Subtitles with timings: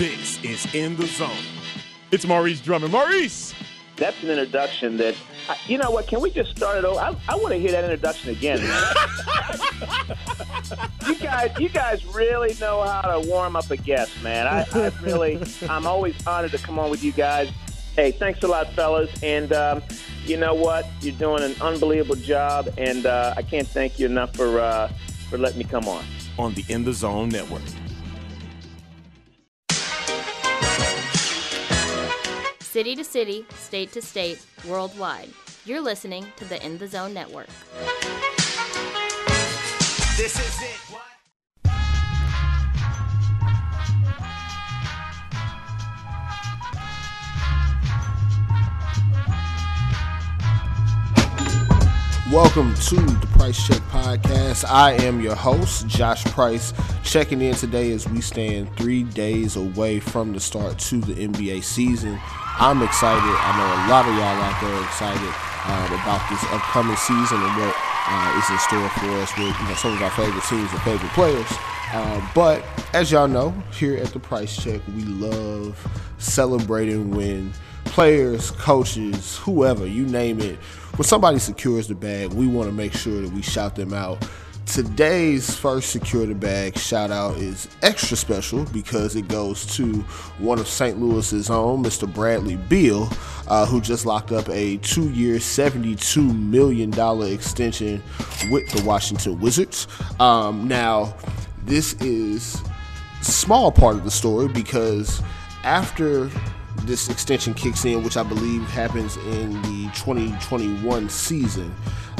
[0.00, 1.28] This is In the Zone.
[2.10, 2.90] It's Maurice Drummond.
[2.90, 3.54] Maurice!
[3.96, 5.14] That's an introduction that,
[5.66, 6.98] you know what, can we just start it over?
[6.98, 8.60] I, I want to hear that introduction again,
[11.06, 14.46] you guys, you guys really know how to warm up a guest, man.
[14.46, 17.50] I, I really, I'm always honored to come on with you guys.
[17.94, 19.10] Hey, thanks a lot, fellas.
[19.22, 19.82] And um,
[20.24, 20.86] you know what?
[21.02, 24.90] You're doing an unbelievable job, and uh, I can't thank you enough for uh,
[25.28, 26.02] for letting me come on.
[26.38, 27.60] On the In the Zone Network.
[32.70, 35.28] City to city, state to state, worldwide.
[35.64, 37.48] You're listening to the In the Zone Network.
[52.32, 54.64] Welcome to the Price Check Podcast.
[54.64, 56.72] I am your host, Josh Price,
[57.02, 61.64] checking in today as we stand three days away from the start to the NBA
[61.64, 62.20] season.
[62.56, 63.20] I'm excited.
[63.20, 67.42] I know a lot of y'all out there are excited um, about this upcoming season
[67.42, 67.74] and what
[68.06, 70.82] uh, is in store for us with you know, some of our favorite teams and
[70.82, 71.52] favorite players.
[71.92, 75.84] Uh, but as y'all know, here at the Price Check, we love
[76.18, 77.52] celebrating when
[77.86, 80.58] players, coaches, whoever, you name it,
[80.96, 84.26] when somebody secures the bag, we want to make sure that we shout them out.
[84.66, 89.94] Today's first secure the bag shout out is extra special because it goes to
[90.38, 91.00] one of St.
[91.00, 92.12] Louis's own, Mr.
[92.12, 93.08] Bradley Beal,
[93.48, 96.92] uh, who just locked up a two year, $72 million
[97.32, 98.00] extension
[98.50, 99.88] with the Washington Wizards.
[100.20, 101.16] Um, now,
[101.64, 102.62] this is
[103.22, 105.20] small part of the story because
[105.64, 106.30] after
[106.78, 111.74] this extension kicks in, which I believe happens in the 2021 season.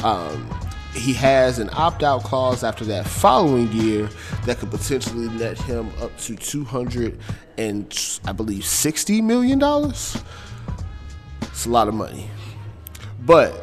[0.05, 0.49] Um,
[0.95, 4.11] he has an opt out clause after that following year
[4.45, 7.19] that could potentially net him up to 200
[7.59, 10.21] and I believe 60 million dollars.
[11.43, 12.29] It's a lot of money.
[13.25, 13.55] But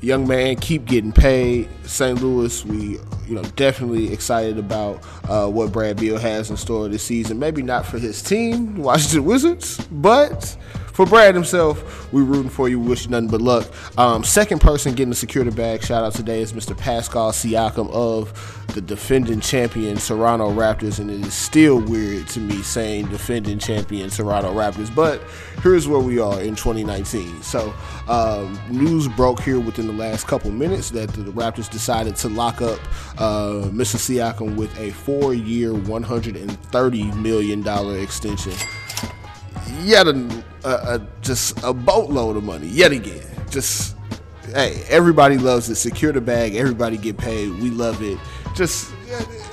[0.00, 1.68] young man, keep getting paid.
[1.86, 2.20] St.
[2.20, 7.02] Louis, we you know definitely excited about uh, what Brad Beal has in store this
[7.02, 7.38] season.
[7.38, 10.56] Maybe not for his team, Washington Wizards, but
[10.96, 12.80] for Brad himself, we rooting for you.
[12.80, 13.70] Wish you nothing but luck.
[13.98, 16.74] Um, second person getting the security bag shout out today is Mr.
[16.74, 18.32] Pascal Siakam of
[18.74, 24.08] the defending champion Toronto Raptors, and it is still weird to me saying defending champion
[24.08, 25.20] Toronto Raptors, but
[25.62, 27.42] here's where we are in 2019.
[27.42, 27.74] So,
[28.08, 32.62] um, news broke here within the last couple minutes that the Raptors decided to lock
[32.62, 32.80] up
[33.18, 33.98] uh, Mr.
[33.98, 38.54] Siakam with a four-year, 130 million dollar extension
[39.82, 43.26] yet a, a, a, just a boatload of money yet again.
[43.50, 43.96] Just
[44.46, 45.76] hey, everybody loves it.
[45.76, 46.54] Secure the bag.
[46.54, 47.50] Everybody get paid.
[47.60, 48.18] We love it.
[48.54, 48.92] Just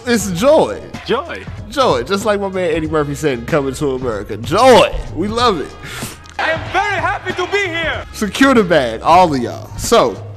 [0.05, 2.03] it's joy, joy, joy.
[2.03, 4.95] Just like my man Eddie Murphy said, "Coming to America." Joy.
[5.16, 5.72] We love it.
[6.40, 8.05] I am very happy to be here.
[8.13, 9.67] Secure the bag, all of y'all.
[9.78, 10.32] So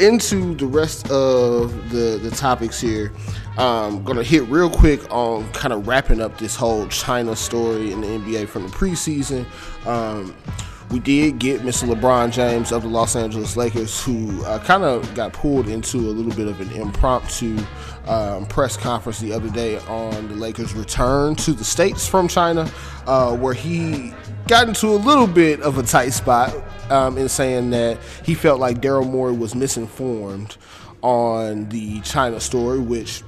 [0.00, 3.12] into the rest of the the topics here.
[3.58, 8.00] I'm gonna hit real quick on kind of wrapping up this whole China story in
[8.00, 9.46] the NBA from the preseason.
[9.86, 10.34] Um,
[10.90, 11.92] we did get Mr.
[11.92, 16.10] LeBron James of the Los Angeles Lakers, who uh, kind of got pulled into a
[16.10, 17.56] little bit of an impromptu
[18.06, 22.68] um, press conference the other day on the Lakers' return to the States from China,
[23.06, 24.12] uh, where he
[24.48, 26.52] got into a little bit of a tight spot
[26.90, 30.56] um, in saying that he felt like Daryl Morey was misinformed
[31.02, 33.22] on the China story, which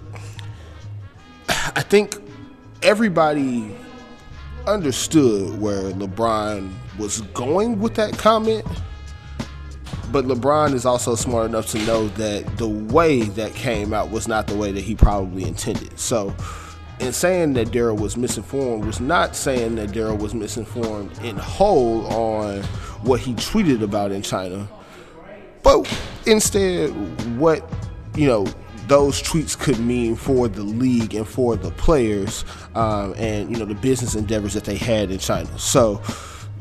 [1.48, 2.16] I think
[2.82, 3.74] everybody
[4.66, 8.64] understood where LeBron was going with that comment.
[10.10, 14.28] But LeBron is also smart enough to know that the way that came out was
[14.28, 15.98] not the way that he probably intended.
[15.98, 16.36] So,
[17.02, 22.06] in saying that Daryl was misinformed, was not saying that Daryl was misinformed in whole
[22.06, 22.62] on
[23.02, 24.68] what he tweeted about in China,
[25.62, 25.86] but
[26.26, 26.90] instead,
[27.38, 27.68] what
[28.14, 28.46] you know
[28.86, 33.64] those tweets could mean for the league and for the players um, and you know
[33.64, 35.58] the business endeavors that they had in China.
[35.58, 36.00] So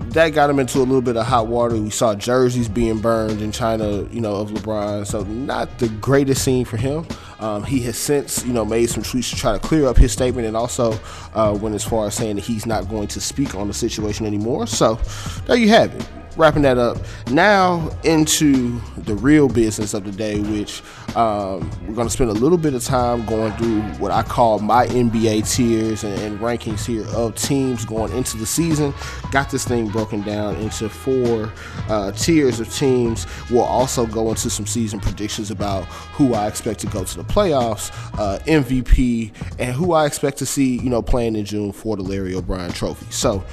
[0.09, 1.75] that got him into a little bit of hot water.
[1.75, 5.07] We saw jerseys being burned in China, you know, of LeBron.
[5.07, 7.05] So not the greatest scene for him.
[7.39, 10.11] Um, he has since, you know, made some tweets to try to clear up his
[10.11, 10.99] statement, and also
[11.33, 14.25] uh, went as far as saying that he's not going to speak on the situation
[14.25, 14.67] anymore.
[14.67, 14.99] So
[15.45, 16.07] there you have it.
[16.37, 16.97] Wrapping that up.
[17.29, 20.81] Now into the real business of the day, which
[21.15, 24.59] um, we're going to spend a little bit of time going through what I call
[24.59, 28.93] my NBA tiers and, and, rankings here of teams going into the season.
[29.31, 31.51] Got this thing broken down into four
[31.89, 33.27] uh, tiers of teams.
[33.49, 37.25] We'll also go into some season predictions about who I expect to go to the
[37.25, 41.97] playoffs, uh, MVP, and who I expect to see, you know, playing in June for
[41.97, 43.11] the Larry O'Brien Trophy.
[43.11, 43.43] So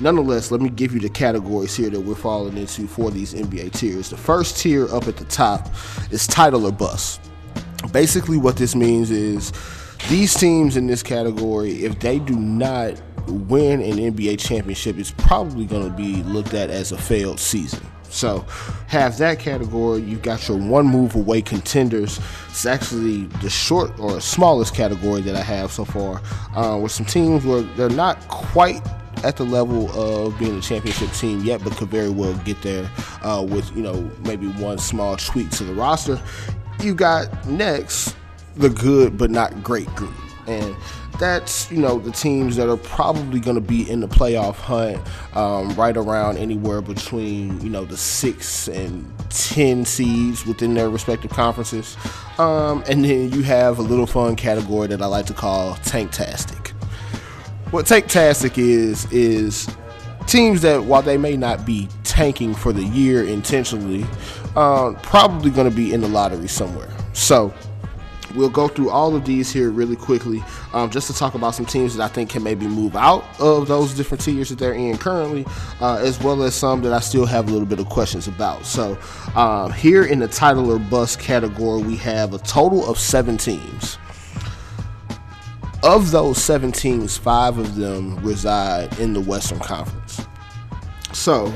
[0.00, 3.72] nonetheless, let me give you the categories here that we're falling into for these NBA
[3.72, 4.10] tiers.
[4.10, 5.68] The first tier up at the top
[6.10, 7.20] is title or bust.
[7.92, 9.52] Basically, what this means is
[10.08, 15.66] these teams in this category, if they do not win an NBA championship, it's probably
[15.66, 17.80] going to be looked at as a failed season.
[18.10, 18.46] So,
[18.86, 20.00] have that category.
[20.00, 22.18] You've got your one move away contenders.
[22.48, 26.22] It's actually the short or smallest category that I have so far,
[26.56, 28.80] uh, with some teams where they're not quite
[29.24, 32.90] at the level of being a championship team yet, but could very well get there
[33.22, 36.20] uh, with you know maybe one small tweak to the roster.
[36.80, 38.16] You got next
[38.56, 40.14] the good but not great group,
[40.46, 40.76] and
[41.18, 44.98] that's you know the teams that are probably going to be in the playoff hunt,
[45.36, 51.30] um, right around anywhere between you know the six and ten seeds within their respective
[51.30, 51.96] conferences,
[52.38, 56.77] um, and then you have a little fun category that I like to call tanktastic
[57.70, 59.68] what Tanktastic is is
[60.26, 64.06] teams that while they may not be tanking for the year intentionally,
[64.56, 66.88] uh, probably going to be in the lottery somewhere.
[67.12, 67.52] So
[68.34, 70.42] we'll go through all of these here really quickly,
[70.72, 73.68] um, just to talk about some teams that I think can maybe move out of
[73.68, 75.46] those different tiers that they're in currently,
[75.80, 78.64] uh, as well as some that I still have a little bit of questions about.
[78.64, 78.98] So
[79.34, 83.98] um, here in the title or bust category, we have a total of seven teams.
[85.84, 90.26] Of those seven teams, five of them reside in the Western Conference.
[91.12, 91.52] So,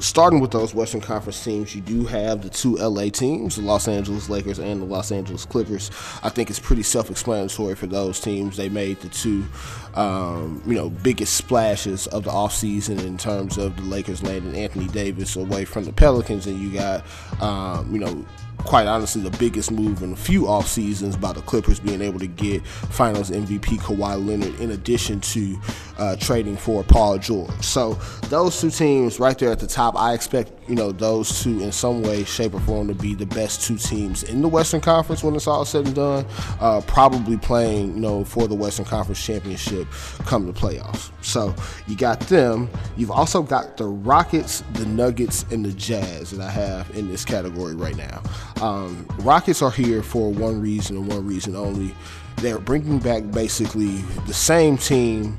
[0.00, 3.88] starting with those Western Conference teams, you do have the two LA teams, the Los
[3.88, 5.90] Angeles Lakers and the Los Angeles Clippers.
[6.22, 8.58] I think it's pretty self-explanatory for those teams.
[8.58, 9.46] They made the two,
[9.94, 14.88] um, you know, biggest splashes of the offseason in terms of the Lakers landing Anthony
[14.88, 17.02] Davis away from the Pelicans, and you got,
[17.40, 18.26] um, you know,
[18.58, 22.18] quite honestly the biggest move in a few off seasons by the Clippers being able
[22.18, 25.60] to get Finals MVP Kawhi Leonard in addition to
[25.98, 27.62] uh, trading for Paul George.
[27.62, 27.94] So
[28.28, 31.72] those two teams right there at the top, I expect you know those two in
[31.72, 35.22] some way, shape, or form to be the best two teams in the Western Conference
[35.22, 36.26] when it's all said and done.
[36.60, 39.86] Uh, probably playing you know for the Western Conference championship
[40.26, 41.10] come the playoffs.
[41.22, 41.54] So
[41.86, 42.70] you got them.
[42.96, 47.24] You've also got the Rockets, the Nuggets, and the Jazz that I have in this
[47.24, 48.22] category right now.
[48.62, 51.94] Um, Rockets are here for one reason and one reason only.
[52.36, 55.38] They're bringing back basically the same team.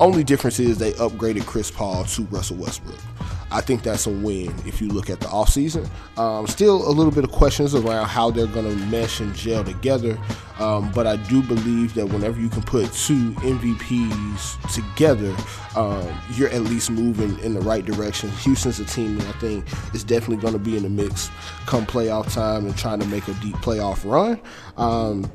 [0.00, 3.00] Only difference is they upgraded Chris Paul to Russell Westbrook.
[3.50, 5.88] I think that's a win if you look at the offseason.
[6.18, 9.64] Um, still a little bit of questions around how they're going to mesh and gel
[9.64, 10.18] together.
[10.58, 15.34] Um, but I do believe that whenever you can put two MVPs together,
[15.76, 18.28] um, you're at least moving in the right direction.
[18.30, 21.30] Houston's a team that I think is definitely going to be in the mix
[21.66, 24.40] come playoff time and trying to make a deep playoff run.
[24.76, 25.30] Um,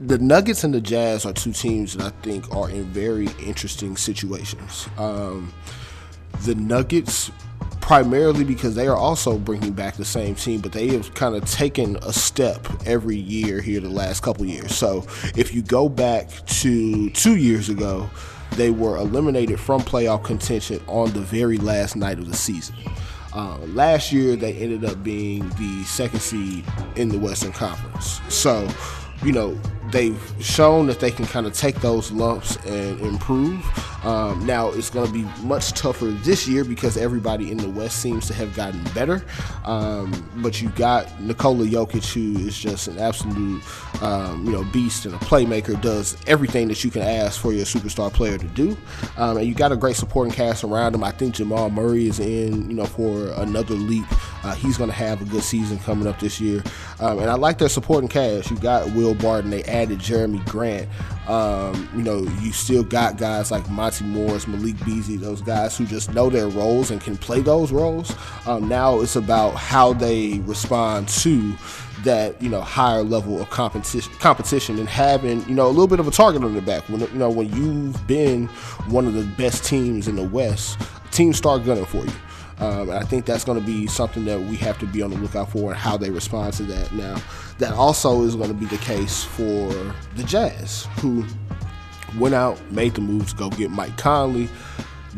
[0.00, 3.96] the Nuggets and the Jazz are two teams that I think are in very interesting
[3.96, 4.88] situations.
[4.96, 5.52] Um,
[6.44, 7.30] the Nuggets
[7.80, 11.44] primarily because they are also bringing back the same team, but they have kind of
[11.50, 14.74] taken a step every year here the last couple years.
[14.74, 18.10] So if you go back to two years ago,
[18.52, 22.76] they were eliminated from playoff contention on the very last night of the season.
[23.34, 26.64] Uh, last year, they ended up being the second seed
[26.96, 28.20] in the Western Conference.
[28.28, 28.68] So
[29.24, 29.58] you know,
[29.90, 33.64] they've shown that they can kind of take those lumps and improve.
[34.04, 37.98] Um, now it's going to be much tougher this year because everybody in the West
[37.98, 39.24] seems to have gotten better.
[39.64, 43.62] Um, but you got Nikola Jokic, who is just an absolute,
[44.02, 45.80] um, you know, beast and a playmaker.
[45.80, 48.76] Does everything that you can ask for your superstar player to do,
[49.16, 51.02] um, and you got a great supporting cast around him.
[51.02, 54.06] I think Jamal Murray is in, you know, for another leap.
[54.44, 56.62] Uh, he's going to have a good season coming up this year,
[57.00, 58.50] um, and I like their supporting cast.
[58.50, 59.50] You got Will Barton.
[59.50, 60.88] They added Jerami Grant.
[61.28, 65.84] Um, you know, you still got guys like Monte Morris, Malik Beasley, those guys who
[65.86, 68.14] just know their roles and can play those roles.
[68.46, 71.54] Um, now it's about how they respond to
[72.04, 75.98] that you know higher level of competition competition and having you know a little bit
[75.98, 78.46] of a target on the back when you know when you've been
[78.86, 80.78] one of the best teams in the west
[81.10, 82.12] teams start gunning for you
[82.60, 85.16] um, I think that's going to be something that we have to be on the
[85.16, 86.92] lookout for and how they respond to that.
[86.92, 87.20] Now,
[87.58, 89.68] that also is going to be the case for
[90.16, 91.24] the Jazz, who
[92.18, 94.48] went out, made the move to go get Mike Conley.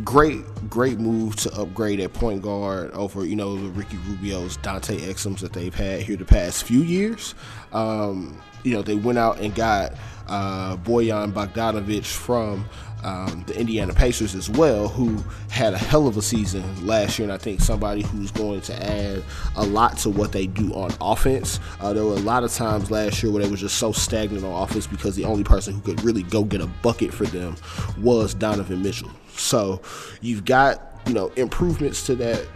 [0.05, 4.99] great, great move to upgrade at point guard over, you know, the Ricky Rubio's, Dante
[4.99, 7.35] Exums that they've had here the past few years.
[7.73, 9.95] Um, you know, they went out and got
[10.29, 12.67] uh, Bojan Bogdanovic from
[13.03, 17.25] um, the Indiana Pacers as well, who had a hell of a season last year,
[17.25, 19.23] and I think somebody who's going to add
[19.57, 21.61] a lot to what they do on offense.
[21.81, 24.45] Uh, there were a lot of times last year where they were just so stagnant
[24.45, 27.57] on offense because the only person who could really go get a bucket for them
[28.01, 29.11] was Donovan Mitchell.
[29.37, 29.81] So
[30.21, 32.47] you've got you know improvements to that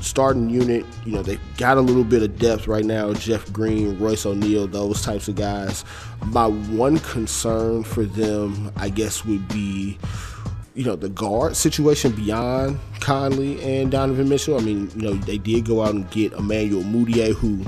[0.00, 0.84] starting unit.
[1.04, 3.12] You know, they got a little bit of depth right now.
[3.12, 5.84] Jeff Green, Royce O'Neale, those types of guys.
[6.26, 9.98] My one concern for them, I guess, would be,
[10.74, 14.58] you know, the guard situation beyond Conley and Donovan Mitchell.
[14.58, 17.64] I mean, you know, they did go out and get Emmanuel Mudiay, who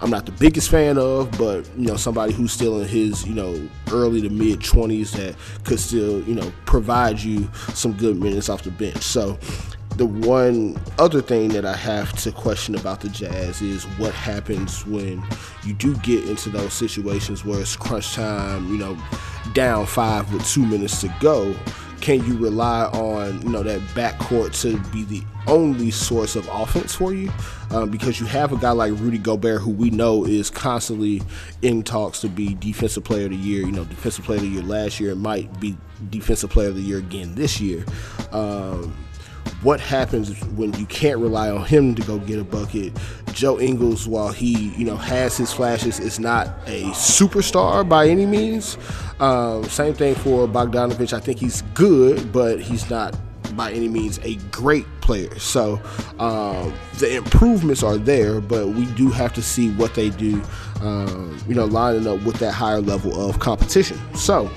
[0.00, 3.34] I'm not the biggest fan of, but you know, somebody who's still in his, you
[3.34, 8.50] know, early to mid 20s that could still, you know, provide you some good minutes
[8.50, 9.02] off the bench.
[9.02, 9.38] So
[9.96, 14.84] the one other thing that I have to question about the Jazz is what happens
[14.86, 15.22] when
[15.64, 18.96] you do get into those situations where it's crunch time, you know,
[19.54, 21.56] down five with two minutes to go.
[22.02, 26.94] Can you rely on you know that backcourt to be the only source of offense
[26.94, 27.32] for you?
[27.70, 31.22] Um, because you have a guy like Rudy Gobert, who we know is constantly
[31.62, 33.64] in talks to be Defensive Player of the Year.
[33.64, 35.76] You know, Defensive Player of the Year last year, and might be
[36.10, 37.84] Defensive Player of the Year again this year.
[38.30, 38.94] Um,
[39.66, 42.92] what happens when you can't rely on him to go get a bucket.
[43.32, 48.26] Joe Ingles, while he you know has his flashes, is not a superstar by any
[48.26, 48.78] means.
[49.18, 51.12] Um, same thing for Bogdanovic.
[51.12, 53.18] I think he's good, but he's not
[53.56, 55.36] by any means a great player.
[55.36, 55.80] So
[56.20, 60.40] um, the improvements are there, but we do have to see what they do.
[60.80, 63.98] Um, you know, lining up with that higher level of competition.
[64.14, 64.48] So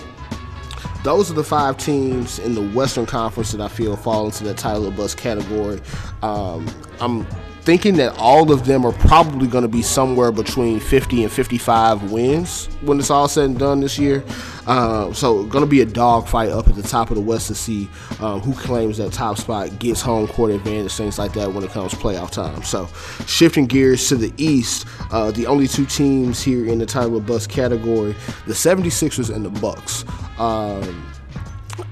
[1.04, 4.58] those are the five teams in the Western Conference that I feel fall into that
[4.58, 5.82] title of bus category.
[6.22, 6.68] Um,
[7.00, 7.26] I'm
[7.70, 12.12] thinking that all of them are probably going to be somewhere between 50 and 55
[12.12, 14.24] wins when it's all said and done this year.
[14.66, 17.54] Uh, so, going to be a dogfight up at the top of the West to
[17.54, 17.88] see
[18.22, 21.70] um, who claims that top spot, gets home court advantage, things like that when it
[21.70, 22.64] comes playoff time.
[22.64, 22.90] So,
[23.28, 27.46] shifting gears to the East, uh, the only two teams here in the title bus
[27.46, 28.16] category,
[28.48, 30.06] the 76ers and the Bucks.
[30.40, 31.14] Um,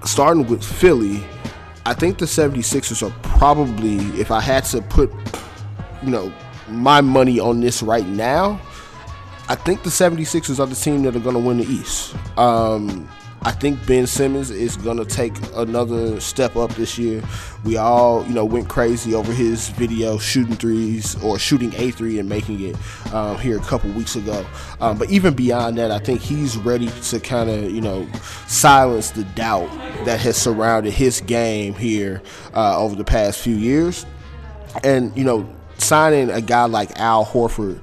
[0.05, 1.23] starting with Philly,
[1.85, 5.11] I think the 76ers are probably, if I had to put
[6.03, 6.33] you know,
[6.69, 8.59] my money on this right now,
[9.49, 12.15] I think the 76ers are the team that are going to win the East.
[12.37, 13.07] Um,
[13.43, 17.23] I think Ben Simmons is going to take another step up this year.
[17.63, 22.19] We all, you know, went crazy over his video shooting threes or shooting a three
[22.19, 22.75] and making it
[23.13, 24.45] um, here a couple weeks ago.
[24.81, 28.05] Um, but even beyond that, I think he's ready to kind of, you know,
[28.47, 29.69] silence the doubt
[30.03, 32.21] that has surrounded his game here
[32.53, 34.05] uh, over the past few years.
[34.83, 35.47] And, you know,
[35.77, 37.79] signing a guy like Al Horford,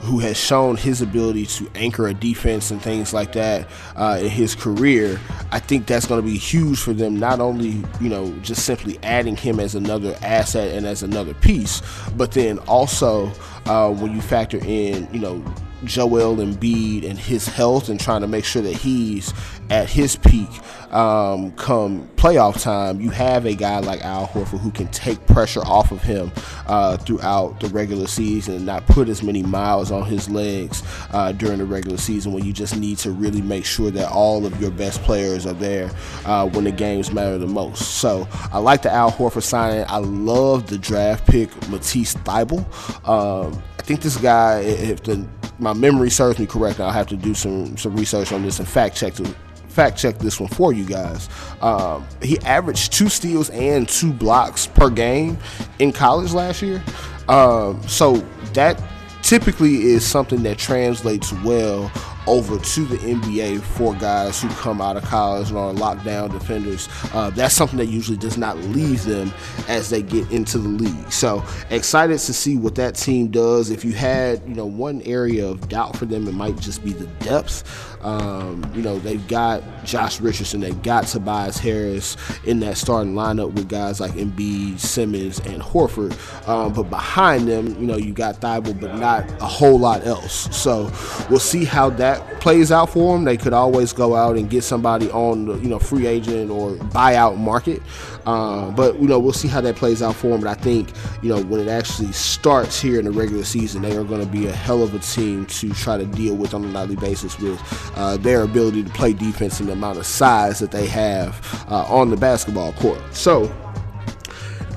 [0.00, 4.28] who has shown his ability to anchor a defense and things like that uh, in
[4.28, 5.18] his career,
[5.50, 7.18] I think that's going to be huge for them.
[7.18, 11.82] Not only you know just simply adding him as another asset and as another piece,
[12.16, 13.32] but then also
[13.66, 15.42] uh, when you factor in you know
[15.84, 19.32] Joel Embiid and his health and trying to make sure that he's
[19.70, 20.48] at his peak
[20.92, 25.62] um, come playoff time, you have a guy like Al Horford who can take pressure
[25.64, 26.32] off of him
[26.66, 31.32] uh, throughout the regular season and not put as many miles on his legs uh,
[31.32, 34.60] during the regular season when you just need to really make sure that all of
[34.60, 35.90] your best players are there
[36.24, 37.96] uh, when the games matter the most.
[37.98, 39.84] So I like the Al Horford signing.
[39.88, 42.64] I love the draft pick, Matisse Thybulle.
[43.08, 45.26] Um, I think this guy, if the
[45.58, 48.68] my memory serves me correct, I'll have to do some some research on this and
[48.68, 49.34] fact check to
[49.76, 51.28] fact check this one for you guys.
[51.60, 55.38] Um, he averaged two steals and two blocks per game
[55.78, 56.82] in college last year.
[57.28, 58.16] Um, so
[58.54, 58.82] that
[59.22, 61.92] typically is something that translates well
[62.26, 66.88] over to the NBA for guys who come out of college and are lockdown defenders.
[67.12, 69.32] Uh, that's something that usually does not leave them
[69.68, 71.12] as they get into the league.
[71.12, 73.70] So excited to see what that team does.
[73.70, 76.92] If you had, you know, one area of doubt for them, it might just be
[76.92, 77.64] the depth.
[78.04, 83.52] Um, you know, they've got Josh Richardson, they've got Tobias Harris in that starting lineup
[83.54, 86.16] with guys like Embiid, Simmons, and Horford.
[86.48, 90.54] Um, but behind them, you know, you got Thybulle, but not a whole lot else.
[90.56, 90.84] So
[91.28, 93.24] we'll see how that plays out for them.
[93.24, 96.72] They could always go out and get somebody on the, you know, free agent or
[96.72, 97.82] buyout market.
[98.26, 100.40] Uh, but you know, we'll see how that plays out for them.
[100.40, 100.90] But I think
[101.22, 104.26] you know when it actually starts here in the regular season, they are going to
[104.26, 107.38] be a hell of a team to try to deal with on a nightly basis
[107.38, 107.60] with
[107.96, 111.84] uh, their ability to play defense and the amount of size that they have uh,
[111.84, 113.00] on the basketball court.
[113.14, 113.52] So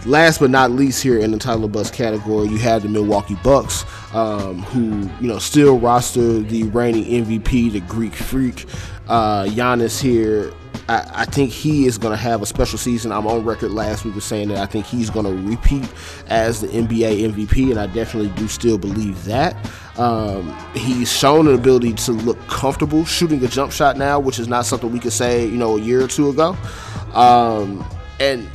[0.05, 3.85] last but not least, here in the title bus category, you have the Milwaukee Bucks,
[4.13, 8.65] um, who you know still roster the reigning MVP, the Greek Freak,
[9.07, 10.53] uh, Giannis here.
[10.87, 13.11] I, think he is going to have a special season.
[13.11, 15.87] I'm on record last week with saying that I think he's going to repeat
[16.27, 19.55] as the NBA MVP, and I definitely do still believe that.
[19.99, 24.47] Um, he's shown an ability to look comfortable shooting a jump shot now, which is
[24.47, 26.57] not something we could say, you know, a year or two ago.
[27.13, 27.87] Um,
[28.19, 28.49] and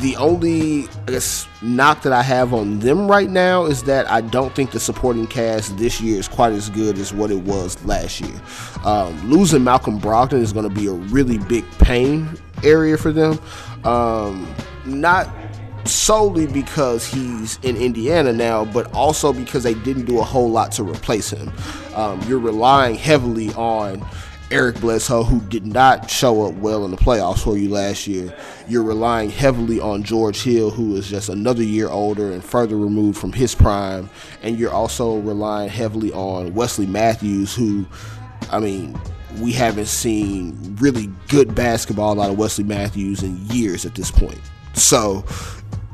[0.00, 4.20] the only, I guess, knock that I have on them right now is that I
[4.20, 7.82] don't think the supporting cast this year is quite as good as what it was
[7.84, 8.40] last year.
[8.84, 12.28] Um, losing Malcolm Brogdon is going to be a really big pain
[12.62, 13.38] area for them.
[13.84, 14.52] Um,
[14.84, 15.28] not
[15.84, 20.72] solely because he's in Indiana now, but also because they didn't do a whole lot
[20.72, 21.52] to replace him.
[21.94, 24.06] Um, you're relying heavily on
[24.50, 28.34] Eric Bledsoe, who did not show up well in the playoffs for you last year.
[28.66, 33.18] You're relying heavily on George Hill, who is just another year older and further removed
[33.18, 34.08] from his prime.
[34.42, 37.84] And you're also relying heavily on Wesley Matthews, who,
[38.50, 38.98] I mean,
[39.38, 44.40] we haven't seen really good basketball out of Wesley Matthews in years at this point.
[44.72, 45.26] So,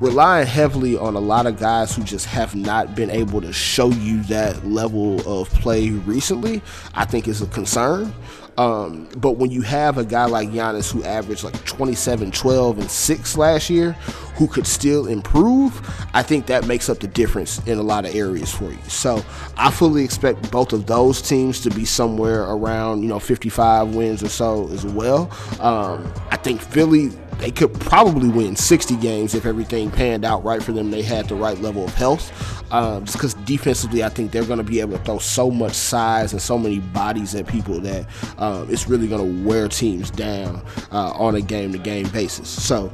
[0.01, 3.91] relying heavily on a lot of guys who just have not been able to show
[3.91, 6.63] you that level of play recently,
[6.95, 8.15] I think is a concern.
[8.57, 12.91] Um, but when you have a guy like Giannis who averaged like 27, 12, and
[12.91, 13.93] 6 last year,
[14.37, 15.81] who could still improve,
[16.13, 18.79] I think that makes up the difference in a lot of areas for you.
[18.89, 19.25] So
[19.57, 24.23] I fully expect both of those teams to be somewhere around, you know, 55 wins
[24.23, 25.31] or so as well.
[25.61, 30.63] Um, I think Philly they could probably win 60 games if everything panned out right
[30.63, 30.91] for them.
[30.91, 32.33] They had the right level of health.
[32.73, 35.75] Um, just because defensively, I think they're going to be able to throw so much
[35.75, 38.07] size and so many bodies at people that
[38.39, 42.49] um, it's really going to wear teams down uh, on a game to game basis.
[42.49, 42.93] So,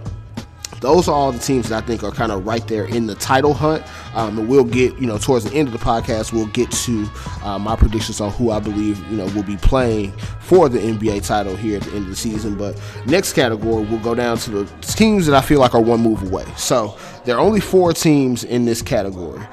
[0.81, 3.15] those are all the teams that I think are kind of right there in the
[3.15, 3.85] title hunt.
[4.15, 7.07] Um, and we'll get, you know, towards the end of the podcast, we'll get to
[7.43, 11.27] uh, my predictions on who I believe, you know, will be playing for the NBA
[11.27, 12.57] title here at the end of the season.
[12.57, 16.01] But next category, we'll go down to the teams that I feel like are one
[16.01, 16.47] move away.
[16.57, 19.47] So there are only four teams in this category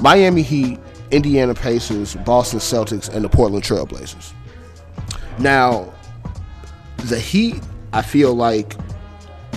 [0.00, 4.32] Miami Heat, Indiana Pacers, Boston Celtics, and the Portland Trailblazers.
[5.38, 5.92] Now,
[7.04, 7.60] the Heat,
[7.92, 8.74] I feel like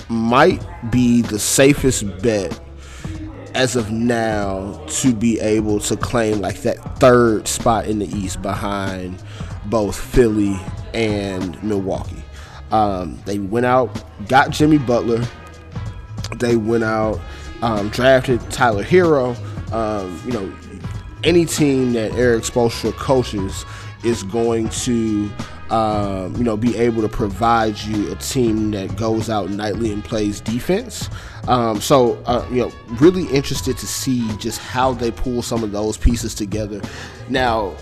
[0.08, 2.58] might be the safest bet
[3.54, 8.42] as of now to be able to claim like that third spot in the East
[8.42, 9.22] behind
[9.66, 10.56] both Philly
[10.92, 12.22] and Milwaukee.
[12.70, 15.24] Um, they went out, got Jimmy Butler.
[16.36, 17.20] They went out,
[17.62, 19.36] um, drafted Tyler Herro.
[19.72, 20.52] Um, you know,
[21.24, 23.64] any team that Erik Spoelstra coaches
[24.04, 25.30] is going to
[25.70, 30.04] um, you know, be able to provide you a team that goes out nightly and
[30.04, 31.08] plays defense.
[31.48, 35.72] Um, so, uh, you know, really interested to see just how they pull some of
[35.72, 36.80] those pieces together.
[37.28, 37.74] Now,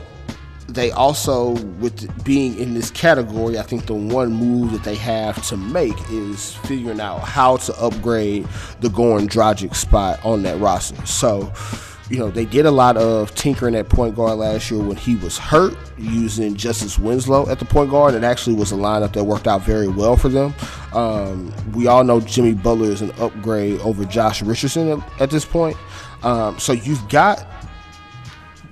[0.68, 5.46] they also, with being in this category, I think the one move that they have
[5.48, 8.46] to make is figuring out how to upgrade
[8.80, 11.04] the Goran Dragic spot on that roster.
[11.06, 11.52] So,
[12.10, 15.16] you know, they did a lot of tinkering at point guard last year when he
[15.16, 18.14] was hurt, using Justice Winslow at the point guard.
[18.14, 20.54] It actually was a lineup that worked out very well for them.
[20.92, 25.76] Um, we all know Jimmy Butler is an upgrade over Josh Richardson at, this point.
[26.22, 27.46] Um, so you've got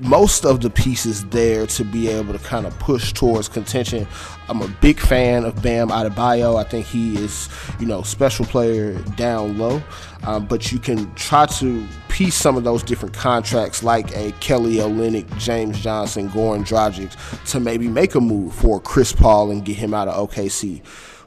[0.02, 4.06] most of the pieces there to be able to kind of push towards contention.
[4.48, 6.58] I'm a big fan of Bam Adebayo.
[6.58, 9.80] I think he is, you know, special player down low.
[10.24, 14.76] Um, but you can try to piece some of those different contracts, like a Kelly
[14.76, 17.16] Olynyk, James Johnson, Goran Dragic,
[17.50, 20.82] to maybe make a move for Chris Paul and get him out of OKC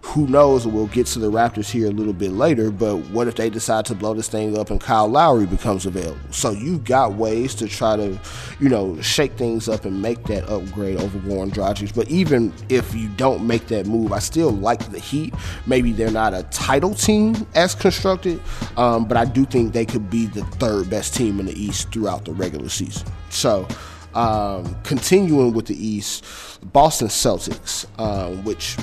[0.05, 0.67] who knows?
[0.67, 3.85] We'll get to the Raptors here a little bit later, but what if they decide
[3.85, 6.19] to blow this thing up and Kyle Lowry becomes available?
[6.31, 8.17] So you've got ways to try to,
[8.59, 11.95] you know, shake things up and make that upgrade over Goran Dragic.
[11.95, 15.33] But even if you don't make that move, I still like the Heat.
[15.65, 18.39] Maybe they're not a title team as constructed,
[18.77, 21.91] um, but I do think they could be the third best team in the East
[21.91, 23.07] throughout the regular season.
[23.29, 23.67] So.
[24.13, 26.23] Um, continuing with the East,
[26.71, 28.77] Boston Celtics, uh, which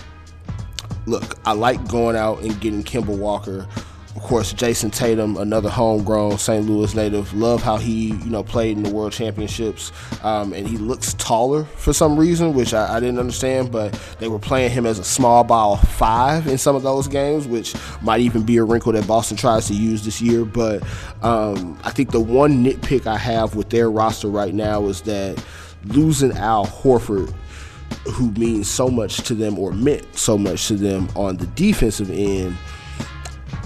[1.07, 3.67] look, I like going out and getting Kemba Walker.
[4.15, 6.67] Of course, Jayson Tatum, another homegrown St.
[6.67, 7.33] Louis native.
[7.33, 9.91] Love how he, you know, played in the World Championships,
[10.23, 13.73] um, and he looks taller for some reason, which I, I, didn't understand.
[13.73, 17.47] But they were playing him as a small ball five in some of those games,
[17.47, 20.45] which might even be a wrinkle that Boston tries to use this year.
[20.45, 20.83] But
[21.23, 25.43] um, I think the one nitpick I have with their roster right now is that
[25.87, 27.35] losing Al Horford
[28.13, 32.11] who means so much to them or meant so much to them on the defensive
[32.11, 32.57] end.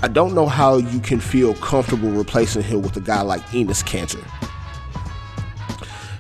[0.03, 3.83] I don't know how you can feel comfortable replacing him with a guy like Enes
[3.83, 4.23] Kanter.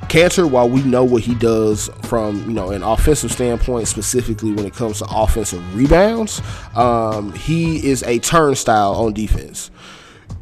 [0.09, 4.64] Kanter, while we know what he does from you know an offensive standpoint, specifically when
[4.64, 6.40] it comes to offensive rebounds,
[6.75, 9.71] um, he is a turnstile on defense.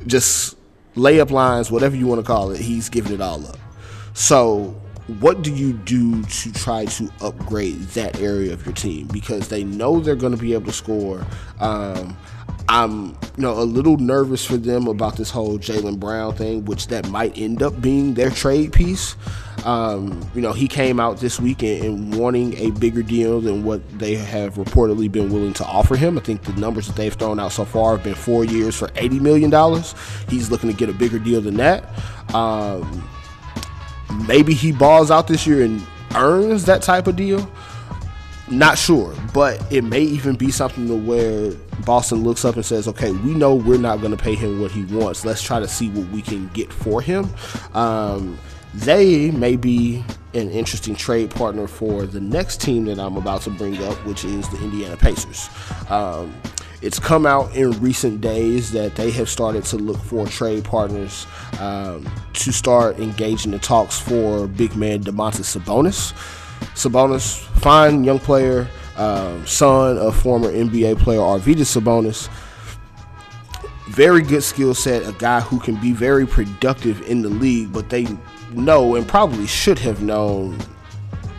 [0.07, 0.57] Just
[0.94, 3.59] layup lines, whatever you want to call it, he's giving it all up.
[4.12, 9.06] So, what do you do to try to upgrade that area of your team?
[9.08, 11.26] Because they know they're going to be able to score.
[11.60, 12.16] Um,
[12.68, 16.86] I'm you know a little nervous for them about this whole Jaylen Brown thing, which
[16.88, 19.16] that might end up being their trade piece.
[19.64, 23.80] Um, you know, he came out this weekend and wanting a bigger deal than what
[23.98, 26.18] they have reportedly been willing to offer him.
[26.18, 28.88] I think the numbers that they've thrown out so far have been four years for
[28.88, 29.50] $80 million.
[30.28, 31.88] He's looking to get a bigger deal than that.
[32.34, 33.08] Um,
[34.26, 37.50] maybe he balls out this year and earns that type of deal.
[38.50, 41.52] Not sure, but it may even be something to where
[41.86, 44.70] Boston looks up and says, "Okay, we know we're not going to pay him what
[44.70, 45.24] he wants.
[45.24, 47.30] Let's try to see what we can get for him."
[47.72, 48.38] Um,
[48.74, 53.50] they may be an interesting trade partner for the next team that I'm about to
[53.50, 55.48] bring up, which is the Indiana Pacers.
[55.88, 56.34] Um,
[56.82, 61.26] it's come out in recent days that they have started to look for trade partners
[61.60, 66.12] um, to start engaging the talks for big man Domantas Sabonis.
[66.74, 72.28] Sabonis, fine young player, um, son of former NBA player Arvydas Sabonis.
[73.88, 77.88] Very good skill set, a guy who can be very productive in the league, but
[77.88, 78.06] they
[78.56, 80.58] know and probably should have known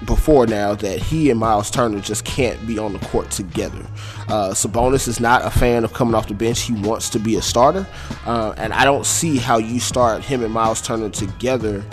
[0.05, 3.85] before now that he and Miles Turner just can't be on the court together.
[4.27, 6.61] Uh, Sabonis is not a fan of coming off the bench.
[6.61, 7.87] He wants to be a starter.
[8.25, 11.83] Uh, and I don't see how you start him and Miles Turner together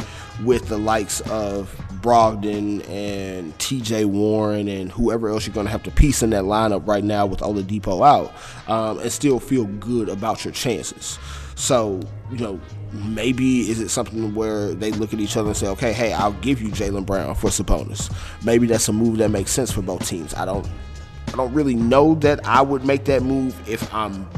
[0.45, 5.85] with the likes of Brogdon and TJ Warren and whoever else you're going to have
[5.85, 8.33] to piece in that lineup right now with Oladipo out
[8.69, 11.19] um, and still feel good about your chances.
[11.55, 12.61] So, you know,
[12.93, 16.33] maybe is it something where they look at each other and say, okay, hey, I'll
[16.35, 18.13] give you Jaylen Brown for Sabonis.
[18.45, 20.35] Maybe that's a move that makes sense for both teams.
[20.35, 20.69] I don't,
[21.29, 24.29] I don't really know that I would make that move if I'm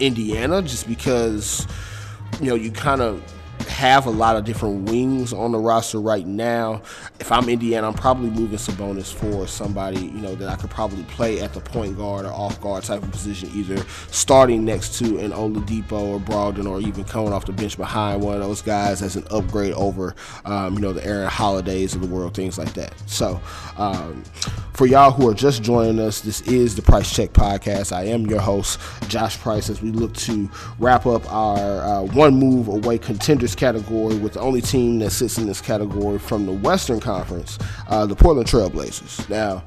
[0.00, 1.66] Indiana, just because,
[2.40, 3.22] you know, you kind of
[3.68, 6.82] have a lot of different wings on the roster right now.
[7.20, 11.02] If I'm Indiana, I'm probably moving Sabonis for somebody you know that I could probably
[11.04, 15.18] play at the point guard or off guard type of position, either starting next to
[15.18, 19.02] an Oladipo or Brogdon, or even coming off the bench behind one of those guys
[19.02, 22.72] as an upgrade over um, you know the Aaron Holidays of the world, things like
[22.74, 22.94] that.
[23.06, 23.40] So
[23.78, 24.22] um,
[24.74, 27.92] for y'all who are just joining us, this is the Price Check Podcast.
[27.92, 32.34] I am your host, Josh Price, as we look to wrap up our uh, one
[32.34, 36.52] move away contenders category with the only team that sits in this category from the
[36.52, 39.28] Western Conference, uh, the Portland Trailblazers.
[39.28, 39.64] Now,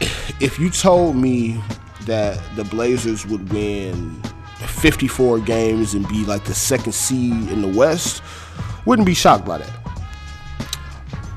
[0.40, 1.62] if you told me
[2.06, 4.20] that the Blazers would win
[4.66, 8.22] 54 games and be like the second seed in the West,
[8.86, 9.82] wouldn't be shocked by that.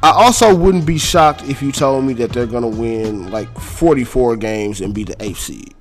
[0.03, 3.49] I also wouldn't be shocked if you told me that they're going to win like
[3.59, 5.73] 44 games and be the eighth seed.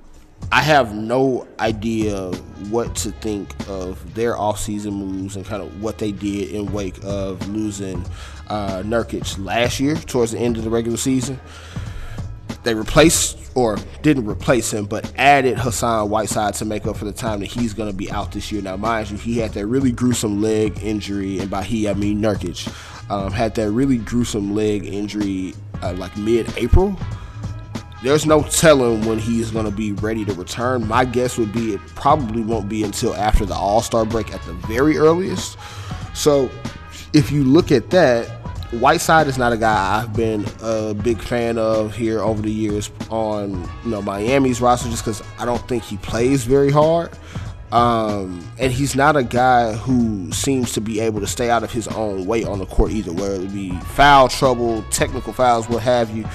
[0.55, 2.31] I have no idea
[2.69, 6.95] what to think of their offseason moves and kind of what they did in wake
[7.03, 8.05] of losing
[8.47, 11.41] uh, Nurkic last year towards the end of the regular season.
[12.63, 17.11] They replaced or didn't replace him, but added Hassan Whiteside to make up for the
[17.11, 18.61] time that he's going to be out this year.
[18.61, 22.21] Now, mind you, he had that really gruesome leg injury, and by he I mean
[22.21, 22.65] Nurkic,
[23.11, 26.97] um, had that really gruesome leg injury uh, like mid-April
[28.05, 30.87] there's no telling when he's going to be ready to return.
[30.87, 34.41] My guess would be it probably won't be until after the All Star break at
[34.43, 35.57] the very earliest.
[36.13, 36.51] So,
[37.13, 38.27] if you look at that,
[38.71, 42.91] Whiteside is not a guy I've been a big fan of here over the years
[43.09, 47.09] on you know Miami's roster, just because I don't think he plays very hard.
[47.71, 51.71] Um, and he's not a guy who seems to be able to stay out of
[51.71, 55.81] his own way on the court either, whether it be foul trouble, technical fouls, what
[55.81, 56.25] have you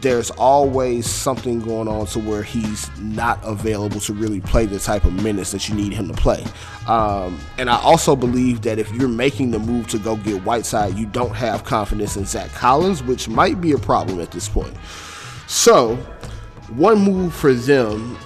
[0.00, 5.04] there's always something going on to where he's not available to really play the type
[5.04, 6.44] of minutes that you need him to play.
[6.86, 10.98] Um, and I also believe that if you're making the move to go get Whiteside,
[10.98, 14.76] you don't have confidence in Zach Collins, which might be a problem at this point.
[15.46, 15.96] So,
[16.74, 18.18] one move for them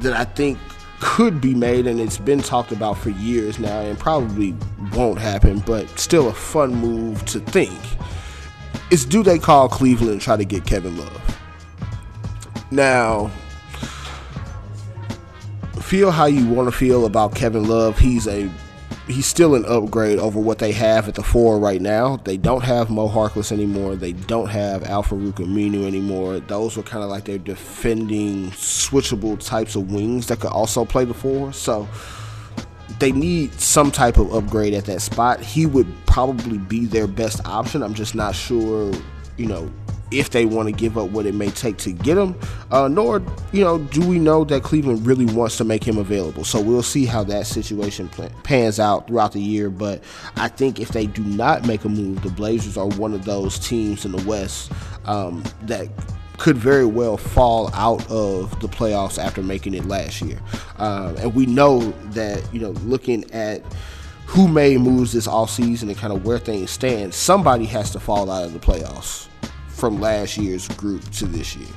[0.00, 0.58] that I think
[1.00, 4.56] could be made, and it's been talked about for years now, and probably
[4.94, 7.78] won't happen, but still a fun move to think
[8.90, 11.38] is do they call Cleveland and try to get Kevin Love?
[12.70, 13.30] Now,
[15.80, 17.98] feel how you want to feel about Kevin Love.
[17.98, 18.50] He's a
[19.06, 22.16] he's still an upgrade over what they have at the four right now.
[22.24, 23.96] They don't have Mo Harkless anymore.
[23.96, 26.40] They don't have Al-Farouq Aminu anymore.
[26.40, 31.04] Those were kind of like their defending, switchable types of wings that could also play
[31.04, 31.52] the four.
[31.52, 31.88] So
[32.98, 35.40] they need some type of upgrade at that spot.
[35.40, 37.82] He would probably be their best option.
[37.82, 38.92] I'm just not sure,
[39.36, 39.70] you know,
[40.10, 42.38] if they want to give up what it may take to get him.
[42.70, 46.44] Uh, nor, you know, do we know that Cleveland really wants to make him available.
[46.44, 48.08] So we'll see how that situation
[48.42, 49.70] pans out throughout the year.
[49.70, 50.02] But
[50.36, 53.58] I think if they do not make a move, the Blazers are one of those
[53.58, 54.70] teams in the West
[55.04, 55.88] um, that
[56.38, 60.38] could very well fall out of the playoffs after making it last year.
[60.78, 63.62] Um, and we know that, you know, looking at
[64.26, 68.00] who made moves this all season and kind of where things stand, somebody has to
[68.00, 69.28] fall out of the playoffs
[69.68, 71.68] from last year's group to this year.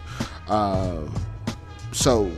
[0.48, 1.14] Um,
[1.92, 2.32] so,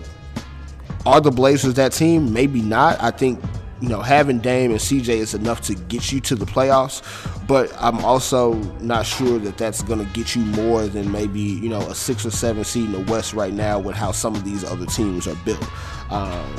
[1.05, 2.33] are the Blazers that team?
[2.33, 3.01] Maybe not.
[3.01, 3.41] I think
[3.81, 7.01] you know having Dame and CJ is enough to get you to the playoffs,
[7.47, 11.69] but I'm also not sure that that's going to get you more than maybe you
[11.69, 14.43] know a six or seven seed in the West right now with how some of
[14.43, 15.65] these other teams are built.
[16.11, 16.55] Um,